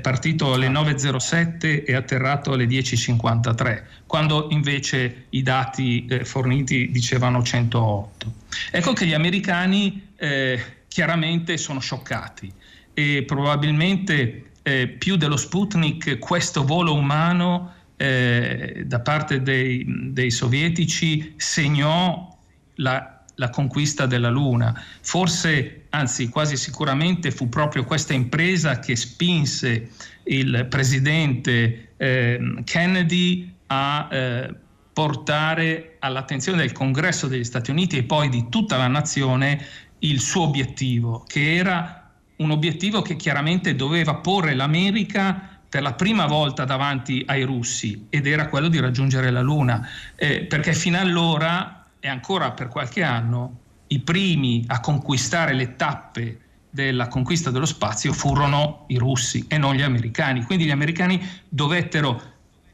partito 0.01 0.53
alle 0.53 0.69
9.07 0.69 1.83
e 1.85 1.95
atterrato 1.95 2.53
alle 2.53 2.67
10.53, 2.67 3.83
quando 4.07 4.47
invece 4.51 5.25
i 5.31 5.43
dati 5.43 6.07
eh, 6.07 6.25
forniti 6.25 6.93
dicevano 6.93 7.43
108. 7.43 8.33
Ecco 8.71 8.93
che 8.93 9.05
gli 9.05 9.15
americani 9.15 10.11
eh, 10.17 10.63
chiaramente 10.87 11.57
sono 11.57 11.81
scioccati 11.81 12.53
e 12.95 13.25
probabilmente 13.27 14.51
eh, 14.63 14.89
più 14.89 15.17
dello 15.17 15.37
Sputnik 15.37 16.19
questo 16.19 16.65
volo 16.65 16.95
umano 16.95 17.73
eh, 17.97 18.85
da 18.87 19.01
parte 19.01 19.43
dei, 19.43 19.85
dei, 20.13 20.31
sovietici 20.31 21.35
segnò 21.37 22.35
la, 22.77 23.14
la, 23.35 23.51
conquista 23.51 24.07
della 24.07 24.31
Luna. 24.31 24.75
Forse, 25.01 25.87
anzi 25.91 26.29
quasi 26.29 26.57
sicuramente 26.57 27.31
fu 27.31 27.49
proprio 27.49 27.85
questa 27.85 28.13
impresa 28.13 28.79
che 28.79 28.97
spinse 28.97 29.91
il 30.25 30.67
presidente 30.69 31.93
eh, 31.97 32.63
Kennedy 32.65 33.53
a 33.67 34.09
eh, 34.11 34.55
portare 34.93 35.97
all'attenzione 35.99 36.59
del 36.59 36.73
Congresso 36.73 37.27
degli 37.27 37.45
Stati 37.45 37.71
Uniti 37.71 37.99
e 37.99 38.05
poi 38.05 38.29
di 38.29 38.49
tutta 38.49 38.77
la 38.77 38.87
nazione 38.87 39.67
il 40.01 40.21
suo 40.21 40.43
obiettivo, 40.43 41.25
che 41.27 41.55
era 41.55 42.11
un 42.37 42.51
obiettivo 42.51 43.03
che 43.03 43.17
chiaramente 43.17 43.75
doveva 43.75 44.15
porre 44.17 44.55
l'America 44.55 45.55
per 45.69 45.83
la 45.83 45.95
prima 45.95 46.27
volta 46.27 46.65
davanti 46.65 47.25
ai 47.27 47.43
russi 47.43 48.07
ed 48.09 48.27
era 48.29 48.49
quello 48.49 48.69
di 48.69 48.79
raggiungere 48.79 49.31
la 49.31 49.41
Luna, 49.41 49.89
eh, 50.15 50.45
perché 50.45 50.73
fino 50.73 50.99
allora 50.99 51.84
e 52.05 52.09
ancora 52.09 52.51
per 52.51 52.69
qualche 52.69 53.03
anno 53.03 53.61
i 53.87 53.99
primi 54.01 54.63
a 54.67 54.81
conquistare 54.81 55.55
le 55.55 55.75
tappe 55.75 56.41
della 56.69 57.09
conquista 57.09 57.51
dello 57.51 57.65
spazio 57.65 58.13
furono 58.13 58.85
i 58.89 58.99
russi 58.99 59.47
e 59.49 59.57
non 59.57 59.75
gli 59.75 59.81
americani. 59.81 60.43
Quindi 60.43 60.67
gli 60.67 60.71
americani 60.71 61.19
dovettero 61.49 62.21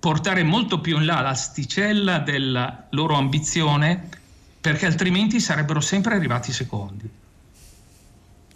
portare 0.00 0.42
molto 0.42 0.80
più 0.80 0.96
in 0.96 1.04
là 1.04 1.20
l'asticella 1.20 2.18
della 2.18 2.88
loro 2.90 3.14
ambizione 3.14 4.08
perché 4.60 4.86
altrimenti 4.86 5.38
sarebbero 5.38 5.80
sempre 5.80 6.16
arrivati 6.16 6.50
secondi. 6.50 7.08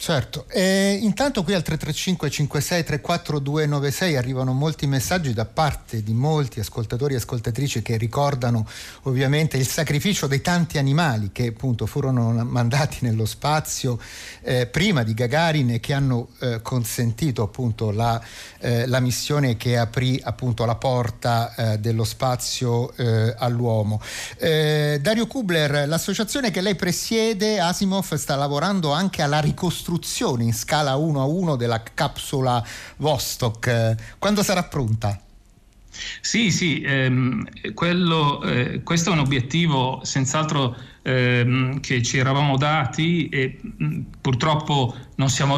Certo, 0.05 0.45
e 0.49 0.99
intanto 1.01 1.41
qui 1.41 1.55
al 1.55 1.63
335 1.63 2.29
56 2.29 2.83
34 2.83 3.39
296 3.39 4.15
arrivano 4.15 4.53
molti 4.53 4.85
messaggi 4.85 5.33
da 5.33 5.45
parte 5.45 6.03
di 6.03 6.13
molti 6.13 6.59
ascoltatori 6.59 7.15
e 7.15 7.17
ascoltatrici 7.17 7.81
che 7.81 7.97
ricordano 7.97 8.67
ovviamente 9.05 9.57
il 9.57 9.65
sacrificio 9.65 10.27
dei 10.27 10.41
tanti 10.41 10.77
animali 10.77 11.31
che 11.31 11.47
appunto 11.47 11.87
furono 11.87 12.29
mandati 12.45 12.99
nello 13.01 13.25
spazio 13.25 13.99
eh, 14.43 14.67
prima 14.67 15.01
di 15.01 15.15
Gagarin 15.15 15.71
e 15.71 15.79
che 15.79 15.93
hanno 15.93 16.27
eh, 16.37 16.61
consentito 16.61 17.41
appunto 17.41 17.89
la, 17.89 18.21
eh, 18.59 18.85
la, 18.85 18.99
missione 18.99 19.57
che 19.57 19.75
aprì 19.75 20.21
appunto 20.23 20.65
la 20.65 20.75
porta 20.75 21.55
eh, 21.55 21.79
dello 21.79 22.03
spazio 22.03 22.95
eh, 22.95 23.33
all'uomo. 23.39 23.99
Eh, 24.37 24.99
Dario 25.01 25.25
Kubler, 25.25 25.87
l'associazione 25.87 26.51
che 26.51 26.61
lei 26.61 26.75
presiede, 26.75 27.59
Asimov, 27.59 28.13
sta 28.13 28.35
lavorando 28.35 28.91
anche 28.91 29.23
alla 29.23 29.39
ricostruzione 29.39 29.93
costruzione 29.95 30.43
in 30.43 30.53
scala 30.53 30.95
1 30.95 31.21
a 31.21 31.25
1 31.25 31.55
della 31.55 31.81
capsula 31.81 32.63
Vostok. 32.97 34.17
Quando 34.19 34.43
sarà 34.43 34.63
pronta? 34.63 35.19
Sì, 36.19 36.51
sì, 36.51 36.81
ehm, 36.81 37.73
quello, 37.73 38.43
eh, 38.43 38.83
questo 38.83 39.11
è 39.11 39.13
un 39.13 39.19
obiettivo 39.19 40.01
senz'altro 40.03 40.75
ehm, 41.01 41.79
che 41.79 42.03
ci 42.03 42.17
eravamo 42.17 42.57
dati 42.57 43.29
e 43.29 43.57
mh, 43.61 43.99
purtroppo 44.19 44.93
non 45.15 45.29
siamo 45.29 45.57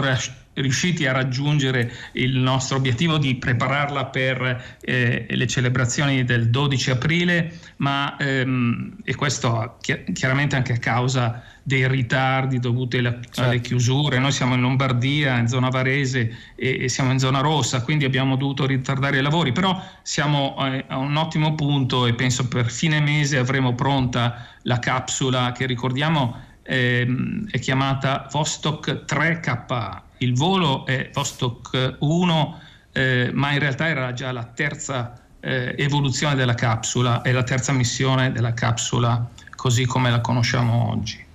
riusciti 0.53 1.07
a 1.07 1.11
raggiungere 1.11 1.91
il 2.13 2.37
nostro 2.37 2.77
obiettivo 2.77 3.17
di 3.17 3.35
prepararla 3.35 4.05
per 4.05 4.77
eh, 4.81 5.25
le 5.27 5.47
celebrazioni 5.47 6.23
del 6.23 6.51
12 6.51 6.91
aprile, 6.91 7.59
ma 7.77 8.15
ehm, 8.17 8.97
e 9.03 9.15
questo 9.15 9.77
chiaramente 10.13 10.55
anche 10.55 10.73
a 10.73 10.77
causa 10.77 11.41
dei 11.67 11.85
ritardi 11.85 12.59
dovuti 12.59 12.95
alle, 12.95 13.19
certo. 13.23 13.41
alle, 13.41 13.59
chiusure. 13.59 14.19
Noi 14.19 14.31
siamo 14.31 14.53
in 14.53 14.61
Lombardia, 14.61 15.37
in 15.37 15.49
zona 15.49 15.67
Varese 15.67 16.53
e, 16.55 16.83
e, 16.83 16.87
siamo 16.87 17.11
in 17.11 17.19
zona 17.19 17.41
rossa, 17.41 17.81
quindi 17.81 18.05
abbiamo 18.05 18.37
dovuto 18.37 18.65
ritardare 18.65 19.17
i 19.17 19.21
lavori, 19.21 19.51
però 19.51 19.77
siamo 20.01 20.55
eh, 20.65 20.85
a 20.87 20.95
un 20.95 21.17
ottimo 21.17 21.55
punto 21.55 22.05
e 22.05 22.13
penso 22.13 22.47
per 22.47 22.71
fine 22.71 23.01
mese 23.01 23.37
avremo 23.37 23.75
pronta 23.75 24.47
la 24.61 24.79
capsula 24.79 25.51
che 25.51 25.65
ricordiamo 25.65 26.37
ehm, 26.63 27.49
è 27.51 27.59
chiamata 27.59 28.29
Vostok 28.31 29.03
3KA. 29.05 30.01
Il 30.19 30.35
volo 30.35 30.85
è 30.85 31.09
Vostok 31.11 31.97
1, 31.99 32.59
eh, 32.93 33.29
ma 33.33 33.51
in 33.51 33.59
realtà 33.59 33.89
era 33.89 34.13
già 34.13 34.31
la 34.31 34.45
terza 34.45 35.21
eh, 35.41 35.75
evoluzione 35.77 36.35
della 36.35 36.55
capsula 36.55 37.23
e 37.23 37.33
la 37.33 37.43
terza 37.43 37.73
missione 37.73 38.31
della 38.31 38.53
capsula 38.53 39.29
così 39.53 39.85
come 39.85 40.09
la 40.09 40.21
conosciamo 40.21 40.89
oggi. 40.91 41.26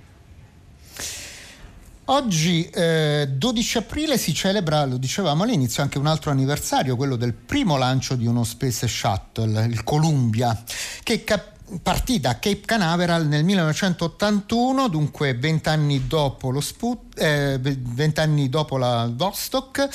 Oggi, 2.06 2.68
eh, 2.68 3.28
12 3.30 3.78
aprile, 3.78 4.18
si 4.18 4.34
celebra, 4.34 4.84
lo 4.84 4.96
dicevamo 4.96 5.44
all'inizio, 5.44 5.84
anche 5.84 5.98
un 5.98 6.06
altro 6.06 6.32
anniversario, 6.32 6.96
quello 6.96 7.14
del 7.14 7.32
primo 7.32 7.76
lancio 7.76 8.16
di 8.16 8.26
uno 8.26 8.42
Space 8.42 8.88
Shuttle, 8.88 9.66
il 9.66 9.84
Columbia, 9.84 10.60
che 11.04 11.22
cap- 11.22 11.78
partì 11.80 12.18
da 12.18 12.40
Cape 12.40 12.62
Canaveral 12.62 13.28
nel 13.28 13.44
1981, 13.44 14.88
dunque 14.88 15.34
vent'anni 15.34 16.08
dopo, 16.08 16.50
lo 16.50 16.60
Sput- 16.60 17.20
eh, 17.20 17.60
vent'anni 17.60 18.48
dopo 18.48 18.78
la 18.78 19.08
Vostok. 19.14 19.88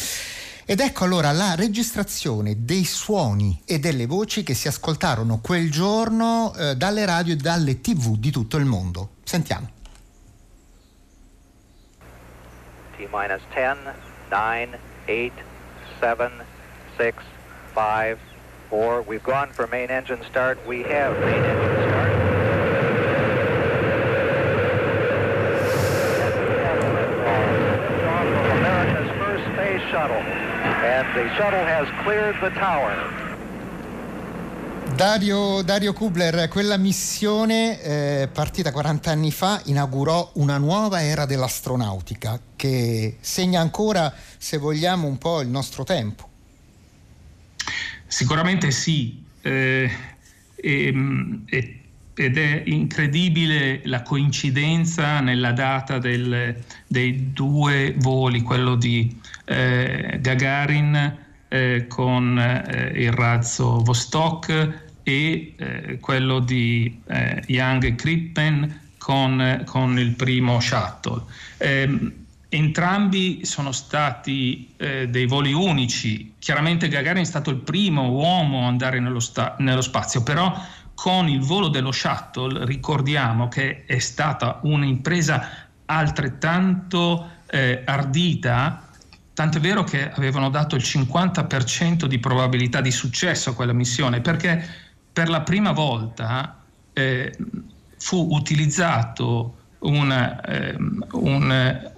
Ed 0.69 0.79
ecco 0.79 1.03
allora 1.03 1.31
la 1.31 1.55
registrazione 1.55 2.65
dei 2.65 2.83
suoni 2.83 3.61
e 3.65 3.79
delle 3.79 4.05
voci 4.05 4.43
che 4.43 4.53
si 4.53 4.67
ascoltarono 4.67 5.39
quel 5.41 5.71
giorno 5.71 6.53
eh, 6.55 6.75
dalle 6.75 7.05
radio 7.05 7.33
e 7.33 7.37
dalle 7.37 7.79
tv 7.79 8.17
di 8.17 8.31
tutto 8.31 8.57
il 8.57 8.65
mondo. 8.65 9.11
Sentiamo. 9.23 9.75
T 12.97 13.05
minus 13.12 13.43
10, 13.51 13.77
9, 14.31 14.75
8, 15.07 15.33
7, 15.99 16.31
6, 16.97 17.23
5, 17.73 18.19
4. 18.69 19.01
We've 19.03 19.23
gone 19.23 19.49
for 19.49 19.67
main 19.67 19.91
engine 19.91 20.23
start. 20.23 20.57
We 20.65 20.81
have 20.83 21.19
main 21.19 21.43
engine 21.43 21.75
start. 21.89 22.12
America's 28.57 29.17
first 29.19 29.43
space 29.53 29.91
shuttle. 29.91 30.15
And 30.17 31.07
the 31.15 31.36
shuttle 31.36 31.65
has 31.65 31.88
cleared 32.03 32.36
the 32.41 32.49
tower. 32.60 33.26
Dario, 34.97 35.62
Dario, 35.62 35.93
Kubler, 35.93 36.47
quella 36.47 36.75
missione 36.75 37.79
eh, 37.83 38.29
partita 38.33 38.71
40 38.71 39.12
anni 39.12 39.31
fa 39.31 39.62
inaugurò 39.65 40.31
una 40.38 40.57
nuova 40.57 41.03
era 41.03 41.27
dell'astronautica 41.27 42.41
che 42.55 43.17
segna 43.19 43.62
ancora, 43.62 44.12
se 44.39 44.57
vogliamo, 44.57 45.07
un 45.07 45.19
po' 45.19 45.41
il 45.41 45.49
nostro 45.49 45.83
tempo. 45.83 46.27
Sicuramente 48.07 48.71
sì, 48.71 49.23
eh, 49.41 49.88
ehm, 50.55 51.43
ed 51.45 52.38
è 52.39 52.63
incredibile 52.65 53.81
la 53.83 54.01
coincidenza 54.01 55.19
nella 55.19 55.51
data 55.51 55.99
del, 55.99 56.60
dei 56.88 57.33
due 57.33 57.93
voli, 57.99 58.41
quello 58.41 58.73
di 58.73 59.15
eh, 59.45 60.17
Gagarin 60.19 61.25
eh, 61.49 61.86
con 61.88 62.39
eh, 62.39 62.91
il 62.95 63.12
razzo 63.12 63.83
Vostok 63.83 64.86
e 65.07 65.53
eh, 65.55 65.99
quello 66.01 66.39
di 66.39 67.01
eh, 67.07 67.41
Young 67.47 67.95
Krippen 67.95 68.89
con, 68.97 69.63
con, 69.65 69.97
il 69.97 70.11
primo 70.15 70.59
shuttle. 70.59 71.23
Eh, 71.55 72.11
entrambi 72.49 73.45
sono 73.45 73.71
stati 73.71 74.73
eh, 74.75 75.07
dei 75.07 75.25
voli 75.25 75.53
unici, 75.53 76.33
chiaramente 76.39 76.89
Gagarin 76.89 77.21
è 77.21 77.25
stato 77.25 77.51
il 77.51 77.55
primo 77.55 78.09
uomo 78.09 78.63
ad 78.63 78.67
andare 78.67 78.99
nello, 78.99 79.21
sta- 79.21 79.55
nello 79.59 79.79
spazio, 79.79 80.23
però 80.23 80.53
con 80.93 81.29
il 81.29 81.39
volo 81.39 81.69
dello 81.69 81.93
shuttle 81.93 82.65
ricordiamo 82.65 83.47
che 83.47 83.85
è 83.85 83.99
stata 83.99 84.59
un'impresa 84.63 85.69
altrettanto 85.85 87.29
eh, 87.49 87.81
ardita 87.85 88.87
Tant'è 89.37 89.59
vero 89.59 89.83
che 89.83 90.11
avevano 90.11 90.49
dato 90.49 90.75
il 90.75 90.81
50% 90.81 92.05
di 92.05 92.17
probabilità 92.17 92.81
di 92.81 92.89
successo 92.89 93.51
a 93.51 93.53
quella 93.53 93.71
missione, 93.71 94.19
perché 94.19 94.87
per 95.17 95.30
la 95.30 95.41
prima 95.41 95.71
volta 95.71 96.62
eh, 96.93 97.36
fu 97.97 98.27
utilizzato 98.34 99.56
un, 99.80 100.12
eh, 100.12 100.75
un, 101.13 101.91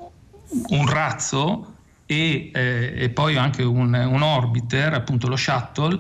un 0.70 0.88
razzo 0.88 1.74
e, 2.06 2.50
eh, 2.54 2.94
e, 2.96 3.10
poi 3.10 3.36
anche 3.36 3.62
un, 3.62 3.94
un 3.94 4.22
orbiter, 4.22 4.94
appunto 4.94 5.28
lo 5.28 5.36
shuttle, 5.36 6.00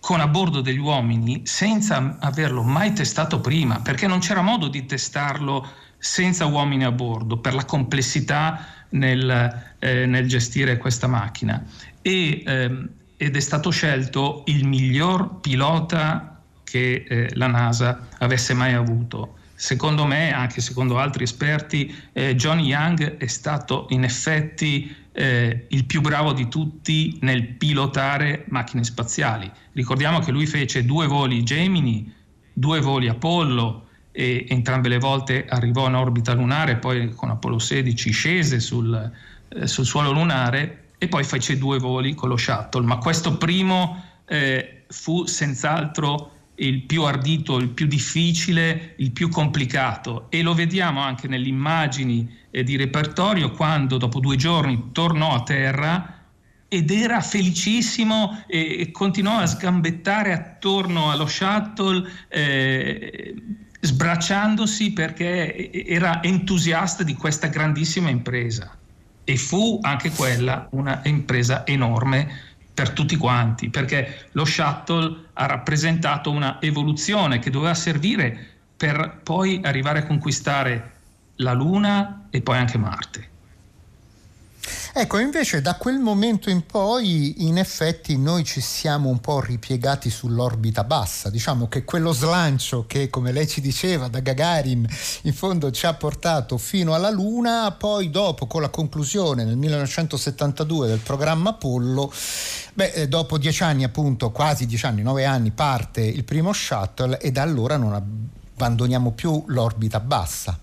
con 0.00 0.20
a 0.20 0.26
bordo 0.26 0.60
degli 0.60 0.78
uomini 0.78 1.46
senza 1.46 2.18
averlo 2.20 2.62
mai 2.62 2.92
testato 2.92 3.40
prima, 3.40 3.80
perché 3.80 4.06
non 4.06 4.18
c'era 4.18 4.42
modo 4.42 4.68
di 4.68 4.84
testarlo 4.84 5.66
senza 5.96 6.44
uomini 6.44 6.84
a 6.84 6.92
bordo 6.92 7.38
per 7.38 7.54
la 7.54 7.64
complessità 7.64 8.66
nel, 8.90 9.72
eh, 9.78 10.04
nel 10.04 10.28
gestire 10.28 10.76
questa 10.76 11.06
macchina. 11.06 11.64
E, 12.02 12.42
ehm, 12.44 12.88
ed 13.16 13.34
è 13.34 13.40
stato 13.40 13.70
scelto 13.70 14.42
il 14.48 14.66
miglior 14.66 15.40
pilota 15.40 16.33
che 16.74 17.04
eh, 17.06 17.30
la 17.34 17.46
NASA 17.46 18.08
avesse 18.18 18.52
mai 18.52 18.72
avuto. 18.72 19.36
Secondo 19.54 20.04
me, 20.06 20.34
anche 20.34 20.60
secondo 20.60 20.98
altri 20.98 21.22
esperti, 21.22 21.94
eh, 22.12 22.34
Johnny 22.34 22.64
Young 22.64 23.16
è 23.16 23.26
stato 23.28 23.86
in 23.90 24.02
effetti 24.02 24.92
eh, 25.12 25.66
il 25.68 25.84
più 25.84 26.00
bravo 26.00 26.32
di 26.32 26.48
tutti 26.48 27.16
nel 27.20 27.46
pilotare 27.46 28.44
macchine 28.48 28.82
spaziali. 28.82 29.48
Ricordiamo 29.70 30.18
che 30.18 30.32
lui 30.32 30.46
fece 30.46 30.84
due 30.84 31.06
voli 31.06 31.44
Gemini, 31.44 32.12
due 32.52 32.80
voli 32.80 33.06
Apollo 33.06 33.86
e 34.10 34.44
entrambe 34.48 34.88
le 34.88 34.98
volte 34.98 35.46
arrivò 35.48 35.86
in 35.86 35.94
orbita 35.94 36.34
lunare, 36.34 36.78
poi 36.78 37.10
con 37.14 37.30
Apollo 37.30 37.60
16 37.60 38.10
scese 38.10 38.58
sul, 38.58 39.12
eh, 39.48 39.66
sul 39.68 39.84
suolo 39.84 40.10
lunare 40.10 40.86
e 40.98 41.06
poi 41.06 41.22
fece 41.22 41.56
due 41.56 41.78
voli 41.78 42.14
con 42.14 42.30
lo 42.30 42.36
shuttle. 42.36 42.84
Ma 42.84 42.96
questo 42.96 43.36
primo 43.36 44.02
eh, 44.26 44.82
fu 44.88 45.24
senz'altro 45.26 46.32
il 46.56 46.82
più 46.82 47.02
ardito, 47.02 47.56
il 47.58 47.70
più 47.70 47.86
difficile, 47.86 48.94
il 48.98 49.10
più 49.10 49.28
complicato. 49.28 50.26
E 50.30 50.42
lo 50.42 50.54
vediamo 50.54 51.00
anche 51.00 51.28
nelle 51.28 51.48
immagini 51.48 52.28
eh, 52.50 52.62
di 52.62 52.76
repertorio 52.76 53.50
quando 53.50 53.96
dopo 53.96 54.20
due 54.20 54.36
giorni 54.36 54.90
tornò 54.92 55.34
a 55.34 55.42
terra 55.42 56.18
ed 56.68 56.90
era 56.90 57.20
felicissimo 57.20 58.44
e, 58.46 58.80
e 58.80 58.90
continuò 58.90 59.38
a 59.38 59.46
sgambettare 59.46 60.32
attorno 60.32 61.10
allo 61.10 61.26
shuttle 61.26 62.08
eh, 62.28 63.34
sbracciandosi 63.80 64.92
perché 64.92 65.70
era 65.86 66.22
entusiasta 66.22 67.02
di 67.02 67.14
questa 67.14 67.48
grandissima 67.48 68.08
impresa. 68.08 68.76
E 69.26 69.36
fu 69.36 69.78
anche 69.82 70.10
quella 70.10 70.68
una 70.72 71.00
impresa 71.04 71.66
enorme 71.66 72.53
per 72.74 72.90
tutti 72.90 73.16
quanti, 73.16 73.70
perché 73.70 74.28
lo 74.32 74.44
shuttle 74.44 75.26
ha 75.34 75.46
rappresentato 75.46 76.30
una 76.30 76.60
evoluzione 76.60 77.38
che 77.38 77.50
doveva 77.50 77.74
servire 77.74 78.52
per 78.76 79.20
poi 79.22 79.60
arrivare 79.62 80.00
a 80.00 80.06
conquistare 80.06 80.92
la 81.36 81.52
Luna 81.52 82.26
e 82.30 82.42
poi 82.42 82.58
anche 82.58 82.76
Marte. 82.76 83.28
Ecco, 84.96 85.18
invece 85.18 85.60
da 85.60 85.74
quel 85.74 85.98
momento 85.98 86.50
in 86.50 86.64
poi 86.66 87.48
in 87.48 87.58
effetti 87.58 88.16
noi 88.16 88.44
ci 88.44 88.60
siamo 88.60 89.08
un 89.08 89.18
po' 89.18 89.40
ripiegati 89.40 90.08
sull'orbita 90.08 90.84
bassa, 90.84 91.30
diciamo 91.30 91.66
che 91.66 91.82
quello 91.82 92.12
slancio 92.12 92.86
che 92.86 93.10
come 93.10 93.32
lei 93.32 93.48
ci 93.48 93.60
diceva 93.60 94.06
da 94.06 94.20
Gagarin 94.20 94.86
in 95.22 95.32
fondo 95.32 95.72
ci 95.72 95.84
ha 95.86 95.94
portato 95.94 96.58
fino 96.58 96.94
alla 96.94 97.10
Luna, 97.10 97.72
poi 97.72 98.08
dopo 98.08 98.46
con 98.46 98.60
la 98.62 98.68
conclusione 98.68 99.42
nel 99.42 99.56
1972 99.56 100.86
del 100.86 101.00
programma 101.00 101.50
Apollo, 101.50 102.12
beh, 102.74 102.92
eh, 102.92 103.08
dopo 103.08 103.36
dieci 103.36 103.64
anni 103.64 103.82
appunto, 103.82 104.30
quasi 104.30 104.64
dieci 104.64 104.86
anni, 104.86 105.02
nove 105.02 105.24
anni 105.24 105.50
parte 105.50 106.02
il 106.02 106.22
primo 106.22 106.52
shuttle 106.52 107.18
e 107.18 107.32
da 107.32 107.42
allora 107.42 107.76
non 107.76 107.94
abbandoniamo 107.94 109.10
più 109.10 109.42
l'orbita 109.48 109.98
bassa. 109.98 110.56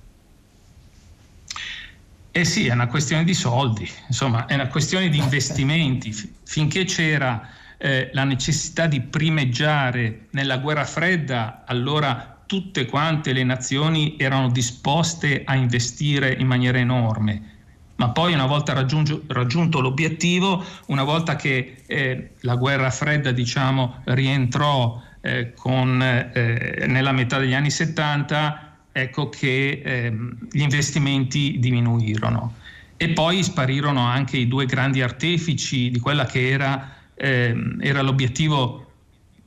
Eh 2.34 2.46
sì, 2.46 2.68
è 2.68 2.72
una 2.72 2.88
questione 2.88 3.26
di 3.26 3.34
soldi, 3.34 3.90
insomma, 4.08 4.46
è 4.46 4.54
una 4.54 4.68
questione 4.68 5.10
di 5.10 5.18
investimenti. 5.20 6.14
Finché 6.44 6.86
c'era 6.86 7.50
eh, 7.78 8.10
la 8.14 8.24
necessità 8.24 8.88
di 8.88 9.02
primeggiare 9.02 10.28
nella 10.32 10.58
guerra 10.58 10.86
fredda, 10.86 11.64
allora 11.66 12.42
tutte 12.46 12.86
quante 12.86 13.34
le 13.34 13.44
nazioni 13.44 14.16
erano 14.18 14.50
disposte 14.50 15.44
a 15.46 15.56
investire 15.56 16.34
in 16.34 16.48
maniera 16.48 16.78
enorme. 16.78 17.50
ma 17.96 18.10
poi 18.10 18.34
una 18.34 18.48
volta 18.48 18.74
raggiunto 18.74 19.80
l'obiettivo, 19.80 20.64
una 20.88 21.04
volta 21.04 21.36
che 21.36 21.84
eh, 21.86 22.32
la 22.40 22.56
guerra 22.56 22.90
fredda 22.90 23.32
diciamo, 23.32 24.02
rientrò 24.06 25.00
eh, 25.22 25.54
con, 25.54 26.02
eh, 26.02 26.86
nella 26.88 27.12
metà 27.12 27.38
degli 27.38 27.54
anni 27.54 27.70
70, 27.70 28.71
ecco 28.92 29.30
che 29.30 29.82
ehm, 29.84 30.48
gli 30.52 30.62
investimenti 30.62 31.60
diminuirono. 31.60 32.56
E 32.98 33.10
poi 33.10 33.44
sparirono 33.44 34.02
anche 34.02 34.38
i 34.38 34.48
due 34.48 34.66
grandi 34.66 35.02
artefici 35.02 35.90
di 35.90 36.00
quella 36.00 36.26
che 36.26 36.50
era, 36.50 36.94
ehm, 37.16 37.80
era 37.82 38.02
l'obiettivo 38.02 38.92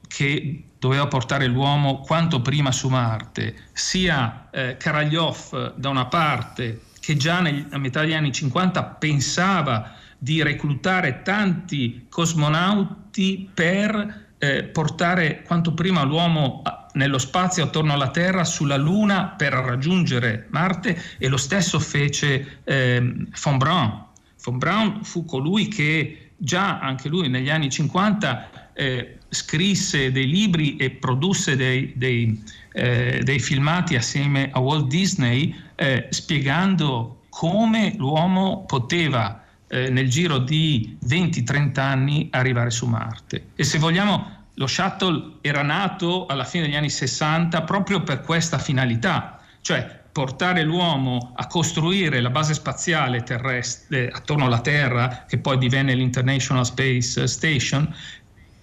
che 0.08 0.62
doveva 0.78 1.06
portare 1.06 1.46
l'uomo 1.46 2.00
quanto 2.00 2.42
prima 2.42 2.70
su 2.70 2.88
Marte, 2.88 3.54
sia 3.72 4.48
eh, 4.50 4.76
Karaljov 4.76 5.74
da 5.76 5.88
una 5.88 6.06
parte 6.06 6.82
che 7.00 7.16
già 7.16 7.40
nel, 7.40 7.66
a 7.70 7.78
metà 7.78 8.00
degli 8.00 8.14
anni 8.14 8.32
50 8.32 8.82
pensava 8.82 9.94
di 10.18 10.42
reclutare 10.42 11.22
tanti 11.22 12.06
cosmonauti 12.08 13.48
per 13.52 14.32
eh, 14.38 14.64
portare 14.64 15.42
quanto 15.42 15.74
prima 15.74 16.02
l'uomo 16.02 16.62
nello 16.94 17.18
spazio 17.18 17.64
attorno 17.64 17.92
alla 17.92 18.10
Terra, 18.10 18.44
sulla 18.44 18.76
Luna, 18.76 19.34
per 19.36 19.52
raggiungere 19.52 20.46
Marte 20.50 21.00
e 21.18 21.28
lo 21.28 21.36
stesso 21.36 21.78
fece 21.78 22.60
eh, 22.64 23.14
von 23.42 23.58
Braun. 23.58 24.04
Von 24.42 24.58
Braun 24.58 25.04
fu 25.04 25.24
colui 25.24 25.68
che 25.68 26.30
già 26.36 26.78
anche 26.78 27.08
lui 27.08 27.28
negli 27.28 27.50
anni 27.50 27.70
50 27.70 28.72
eh, 28.74 29.18
scrisse 29.28 30.12
dei 30.12 30.26
libri 30.26 30.76
e 30.76 30.90
produsse 30.90 31.56
dei, 31.56 31.92
dei, 31.96 32.42
eh, 32.72 33.20
dei 33.22 33.38
filmati 33.38 33.96
assieme 33.96 34.50
a 34.52 34.60
Walt 34.60 34.88
Disney 34.88 35.54
eh, 35.74 36.06
spiegando 36.10 37.22
come 37.28 37.94
l'uomo 37.96 38.64
poteva 38.64 39.42
eh, 39.68 39.90
nel 39.90 40.08
giro 40.08 40.38
di 40.38 40.96
20-30 41.04 41.80
anni 41.80 42.28
arrivare 42.30 42.70
su 42.70 42.86
Marte. 42.86 43.46
E 43.56 43.64
se 43.64 43.78
vogliamo, 43.78 44.43
lo 44.54 44.66
shuttle 44.66 45.38
era 45.40 45.62
nato 45.62 46.26
alla 46.26 46.44
fine 46.44 46.64
degli 46.64 46.76
anni 46.76 46.90
60 46.90 47.62
proprio 47.62 48.02
per 48.02 48.20
questa 48.20 48.58
finalità, 48.58 49.40
cioè 49.60 50.02
portare 50.12 50.62
l'uomo 50.62 51.32
a 51.34 51.48
costruire 51.48 52.20
la 52.20 52.30
base 52.30 52.54
spaziale 52.54 53.24
terrestre 53.24 54.10
attorno 54.10 54.44
alla 54.44 54.60
Terra, 54.60 55.24
che 55.28 55.38
poi 55.38 55.58
divenne 55.58 55.94
l'International 55.94 56.64
Space 56.64 57.26
Station, 57.26 57.92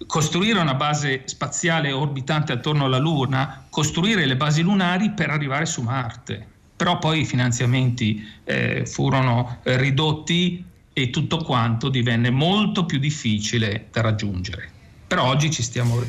costruire 0.06 0.58
una 0.58 0.74
base 0.74 1.22
spaziale 1.26 1.92
orbitante 1.92 2.52
attorno 2.52 2.86
alla 2.86 2.98
Luna, 2.98 3.66
costruire 3.68 4.24
le 4.24 4.36
basi 4.36 4.62
lunari 4.62 5.10
per 5.10 5.28
arrivare 5.28 5.66
su 5.66 5.82
Marte. 5.82 6.46
Però 6.74 6.98
poi 6.98 7.20
i 7.20 7.26
finanziamenti 7.26 8.26
eh, 8.44 8.86
furono 8.86 9.58
eh, 9.62 9.76
ridotti 9.76 10.64
e 10.94 11.10
tutto 11.10 11.36
quanto 11.38 11.90
divenne 11.90 12.30
molto 12.30 12.86
più 12.86 12.98
difficile 12.98 13.88
da 13.92 14.00
raggiungere. 14.00 14.71
Però 15.12 15.26
oggi 15.26 15.50
ci 15.50 15.62
stiamo 15.62 16.02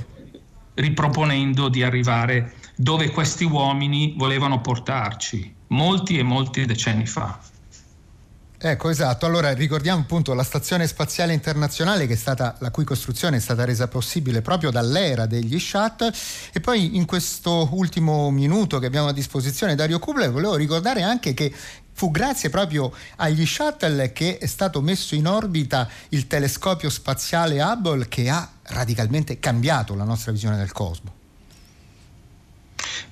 riproponendo 0.76 1.68
di 1.68 1.84
arrivare 1.84 2.54
dove 2.78 3.12
questi 3.12 3.44
uomini 3.44 4.16
volevano 4.18 4.62
portarci, 4.62 5.54
molti 5.68 6.18
e 6.18 6.24
molti 6.24 6.66
decenni 6.66 7.06
fa. 7.06 7.38
Ecco, 8.66 8.90
esatto. 8.90 9.26
Allora 9.26 9.52
ricordiamo 9.52 10.00
appunto 10.00 10.34
la 10.34 10.44
Stazione 10.44 10.88
Spaziale 10.88 11.34
Internazionale 11.34 12.16
stata, 12.16 12.56
la 12.60 12.72
cui 12.72 12.86
costruzione 12.86 13.36
è 13.36 13.40
stata 13.42 13.66
resa 13.66 13.90
possibile 13.90 14.42
proprio 14.42 14.72
dall'era 14.72 15.26
degli 15.26 15.60
shuttle 15.60 16.14
e 16.54 16.62
poi 16.62 16.96
in 16.96 17.06
questo 17.06 17.68
ultimo 17.74 18.32
minuto 18.32 18.80
che 18.80 18.86
abbiamo 18.86 19.10
a 19.10 19.12
disposizione 19.12 19.76
Dario 19.76 20.00
Kubler 20.00 20.32
volevo 20.32 20.56
ricordare 20.56 21.02
anche 21.02 21.34
che 21.34 21.54
fu 21.94 22.12
grazie 22.12 22.50
proprio 22.50 22.92
agli 23.18 23.46
shuttle 23.46 24.12
che 24.12 24.38
è 24.38 24.46
stato 24.46 24.82
messo 24.82 25.16
in 25.16 25.28
orbita 25.28 25.88
il 26.10 26.28
telescopio 26.28 26.90
spaziale 26.90 27.62
Hubble 27.62 28.08
che 28.08 28.30
ha 28.30 28.50
radicalmente 28.64 29.40
cambiato 29.40 29.96
la 29.96 30.04
nostra 30.04 30.32
visione 30.32 30.58
del 30.58 30.72
cosmo. 30.72 31.22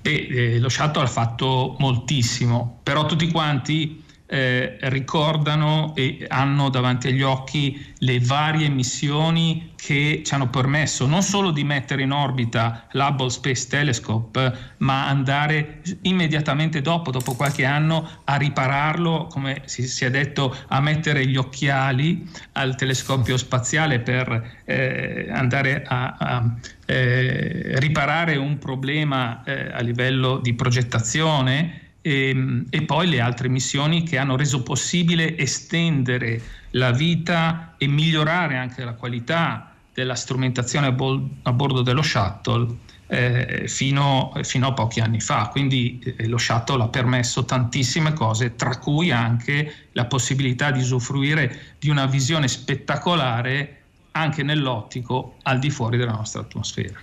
Beh, 0.02 0.28
eh, 0.28 0.60
lo 0.60 0.70
shuttle 0.70 1.04
ha 1.04 1.08
fatto 1.08 1.76
moltissimo, 1.80 2.80
però 2.84 3.06
tutti 3.06 3.30
quanti 3.32 4.04
eh, 4.32 4.78
ricordano 4.84 5.94
e 5.94 6.26
hanno 6.30 6.70
davanti 6.70 7.10
agli 7.10 7.22
occhi 7.22 7.94
le 7.98 8.22
varie 8.22 8.70
missioni 8.70 9.74
che 9.76 10.22
ci 10.24 10.34
hanno 10.34 10.48
permesso 10.48 11.06
non 11.06 11.22
solo 11.22 11.52
di 11.52 11.65
mettere 11.65 12.04
in 12.04 12.12
orbita 12.12 12.88
l'Hubble 12.91 13.30
Space 13.30 13.67
Telescope, 13.67 14.54
ma 14.78 15.08
andare 15.10 15.82
immediatamente 16.04 16.82
dopo, 16.82 17.12
dopo 17.12 17.34
qualche 17.34 17.65
anno, 17.65 18.08
a 18.24 18.38
ripararlo, 18.38 19.28
come 19.28 19.63
si, 19.65 19.86
si 19.86 20.06
è 20.06 20.10
detto, 20.10 20.56
a 20.67 20.80
mettere 20.80 21.26
gli 21.28 21.36
occhiali 21.36 22.26
al 22.54 22.78
telescopio 22.78 23.36
spaziale 23.36 24.00
per 24.00 24.60
eh, 24.63 25.28
andare 25.30 25.84
a, 25.86 26.15
a 26.17 26.56
eh, 26.86 27.74
riparare 27.80 28.38
un 28.38 28.58
problema 28.60 29.44
eh, 29.44 29.72
a 29.74 29.82
livello 29.82 30.38
di 30.38 30.54
progettazione 30.54 31.81
e, 32.02 32.30
ehm, 32.30 32.66
e, 32.70 32.84
poi 32.84 33.08
le 33.08 33.20
altre 33.20 33.48
missioni 33.48 34.04
che 34.04 34.18
hanno 34.18 34.36
reso 34.36 34.64
possibile 34.64 35.38
estendere 35.38 36.42
la 36.72 36.92
vita 36.92 37.76
e 37.78 37.88
migliorare 37.88 38.58
anche 38.58 38.84
la 38.84 38.94
qualità 38.94 39.76
della 39.94 40.16
strumentazione 40.16 40.88
a, 40.88 40.92
bol- 40.92 41.30
a 41.44 41.54
bordo 41.54 41.82
dello 41.82 42.02
shuttle 42.02 42.78
eh, 43.08 43.68
fino, 43.68 44.32
fino, 44.44 44.68
a 44.68 44.74
pochi 44.74 45.02
anni 45.02 45.20
fa. 45.20 45.50
Quindi 45.50 46.00
eh, 46.00 46.28
lo 46.28 46.38
shuttle 46.38 46.84
ha 46.84 46.88
permesso 46.88 47.44
tantissime 47.44 48.14
cose, 48.14 48.56
tra 48.56 48.78
cui 48.78 49.12
anche 49.12 49.90
la 49.92 50.06
possibilità 50.06 50.72
di 50.72 50.80
usufruire 50.80 51.76
di 51.78 51.90
una 51.90 52.06
visione 52.06 52.48
spettacolare 52.48 53.78
anche 54.12 54.44
nell'ottico 54.44 55.38
al 55.44 55.60
di 55.60 55.70
fuori 55.70 55.98
della 55.98 56.14
nostra 56.14 56.42
atmosfera. 56.42 57.00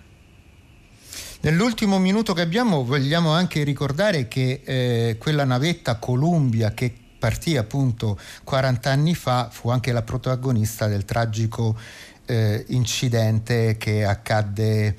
Nell'ultimo 1.40 1.98
minuto 1.98 2.32
che 2.32 2.40
abbiamo 2.40 2.84
vogliamo 2.84 3.30
anche 3.30 3.62
ricordare 3.62 4.26
che 4.26 4.60
eh, 4.64 5.16
quella 5.18 5.44
navetta 5.44 5.96
Columbia 5.96 6.72
che 6.72 6.92
partì 7.18 7.56
appunto 7.56 8.18
40 8.42 8.90
anni 8.90 9.14
fa 9.14 9.48
fu 9.50 9.70
anche 9.70 9.92
la 9.92 10.02
protagonista 10.02 10.88
del 10.88 11.04
tragico 11.04 11.78
eh, 12.26 12.64
incidente 12.68 13.76
che 13.78 14.04
accadde 14.04 14.96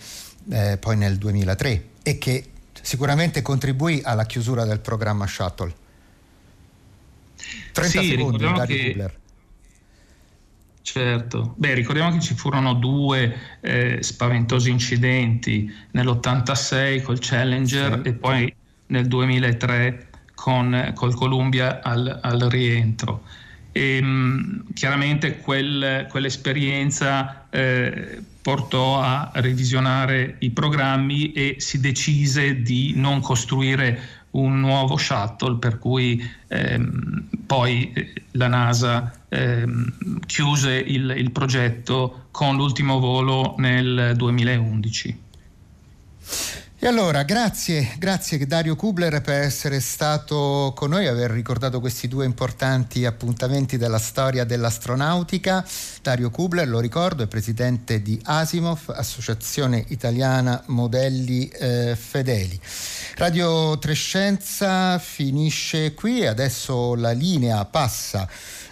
eh, 0.49 0.77
poi 0.79 0.95
nel 0.95 1.17
2003 1.17 1.87
e 2.03 2.17
che 2.17 2.45
sicuramente 2.81 3.41
contribuì 3.41 4.01
alla 4.03 4.25
chiusura 4.25 4.63
del 4.63 4.79
programma 4.79 5.27
Shuttle. 5.27 5.73
30 7.73 7.99
sì, 7.99 8.09
secondi, 8.09 8.43
Dario 8.43 8.77
che... 8.77 8.85
Kubler. 8.87 9.17
Certo, 10.91 11.53
beh 11.55 11.75
ricordiamo 11.75 12.11
che 12.11 12.19
ci 12.19 12.33
furono 12.33 12.73
due 12.73 13.59
eh, 13.61 13.99
spaventosi 14.01 14.71
incidenti 14.71 15.71
nell'86 15.91 17.03
col 17.03 17.19
Challenger 17.19 17.99
sì. 18.01 18.09
e 18.09 18.13
poi 18.13 18.51
nel 18.87 19.05
2003 19.05 20.07
con 20.33 20.91
col 20.95 21.13
Columbia 21.13 21.81
al, 21.83 22.19
al 22.23 22.39
rientro. 22.39 23.21
E, 23.71 24.01
mh, 24.01 24.73
chiaramente 24.73 25.37
quel, 25.37 26.07
quell'esperienza 26.09 27.45
eh, 27.51 28.23
portò 28.41 28.99
a 28.99 29.29
revisionare 29.35 30.37
i 30.39 30.49
programmi 30.49 31.33
e 31.33 31.57
si 31.59 31.79
decise 31.79 32.63
di 32.63 32.93
non 32.95 33.21
costruire 33.21 34.23
un 34.31 34.59
nuovo 34.59 34.97
shuttle 34.97 35.57
per 35.57 35.77
cui 35.77 36.19
ehm, 36.47 37.27
poi 37.49 37.91
eh, 37.93 38.13
la 38.33 38.47
NASA 38.47 39.11
ehm, 39.27 40.19
chiuse 40.27 40.71
il, 40.75 41.15
il 41.17 41.31
progetto 41.31 42.27
con 42.29 42.55
l'ultimo 42.55 42.99
volo 42.99 43.55
nel 43.57 44.13
2011. 44.15 45.19
E 46.81 46.87
allora, 46.87 47.23
grazie, 47.23 47.95
grazie 47.97 48.47
Dario 48.47 48.77
Kubler 48.77 49.19
per 49.19 49.41
essere 49.41 49.81
stato 49.81 50.71
con 50.73 50.91
noi, 50.91 51.07
aver 51.07 51.29
ricordato 51.29 51.81
questi 51.81 52.07
due 52.07 52.23
importanti 52.23 53.03
appuntamenti 53.03 53.75
della 53.75 53.97
storia 53.97 54.45
dell'astronautica. 54.45 55.67
Dario 56.01 56.29
Kubler, 56.29 56.69
lo 56.69 56.79
ricordo, 56.79 57.23
è 57.23 57.27
presidente 57.27 58.01
di 58.01 58.17
Asimov, 58.23 58.93
Associazione 58.95 59.83
Italiana 59.89 60.63
Modelli 60.67 61.49
eh, 61.49 61.97
Fedeli. 61.99 62.57
Radio 63.15 63.77
Trescenza 63.77 64.97
finisce 64.99 65.93
qui 65.93 66.21
e 66.21 66.27
adesso 66.27 66.95
la 66.95 67.11
linea 67.11 67.65
passa 67.65 68.25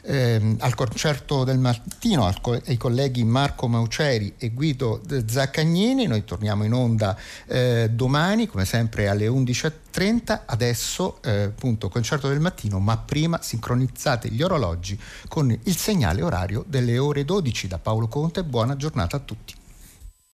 eh, 0.07 0.55
al 0.59 0.73
concerto 0.73 1.43
del 1.43 1.59
mattino 1.59 2.33
co- 2.41 2.59
ai 2.65 2.77
colleghi 2.77 3.23
Marco 3.25 3.67
Mauceri 3.67 4.33
e 4.37 4.51
Guido 4.51 5.01
Zaccagnini. 5.25 6.07
Noi 6.07 6.23
torniamo 6.23 6.63
in 6.63 6.73
onda 6.73 7.17
eh, 7.45 7.89
domani, 7.91 8.47
come 8.47 8.65
sempre 8.65 9.09
alle 9.09 9.27
11.30. 9.27 10.41
Adesso, 10.45 11.21
eh, 11.23 11.43
appunto, 11.43 11.89
concerto 11.89 12.29
del 12.29 12.39
mattino, 12.39 12.79
ma 12.79 12.97
prima 12.97 13.39
sincronizzate 13.41 14.29
gli 14.29 14.41
orologi 14.41 14.97
con 15.27 15.51
il 15.51 15.75
segnale 15.75 16.21
orario 16.21 16.63
delle 16.67 16.97
ore 16.97 17.25
12 17.25 17.67
da 17.67 17.77
Paolo 17.77 18.07
Conte. 18.07 18.43
Buona 18.43 18.77
giornata 18.77 19.17
a 19.17 19.19
tutti. 19.19 19.53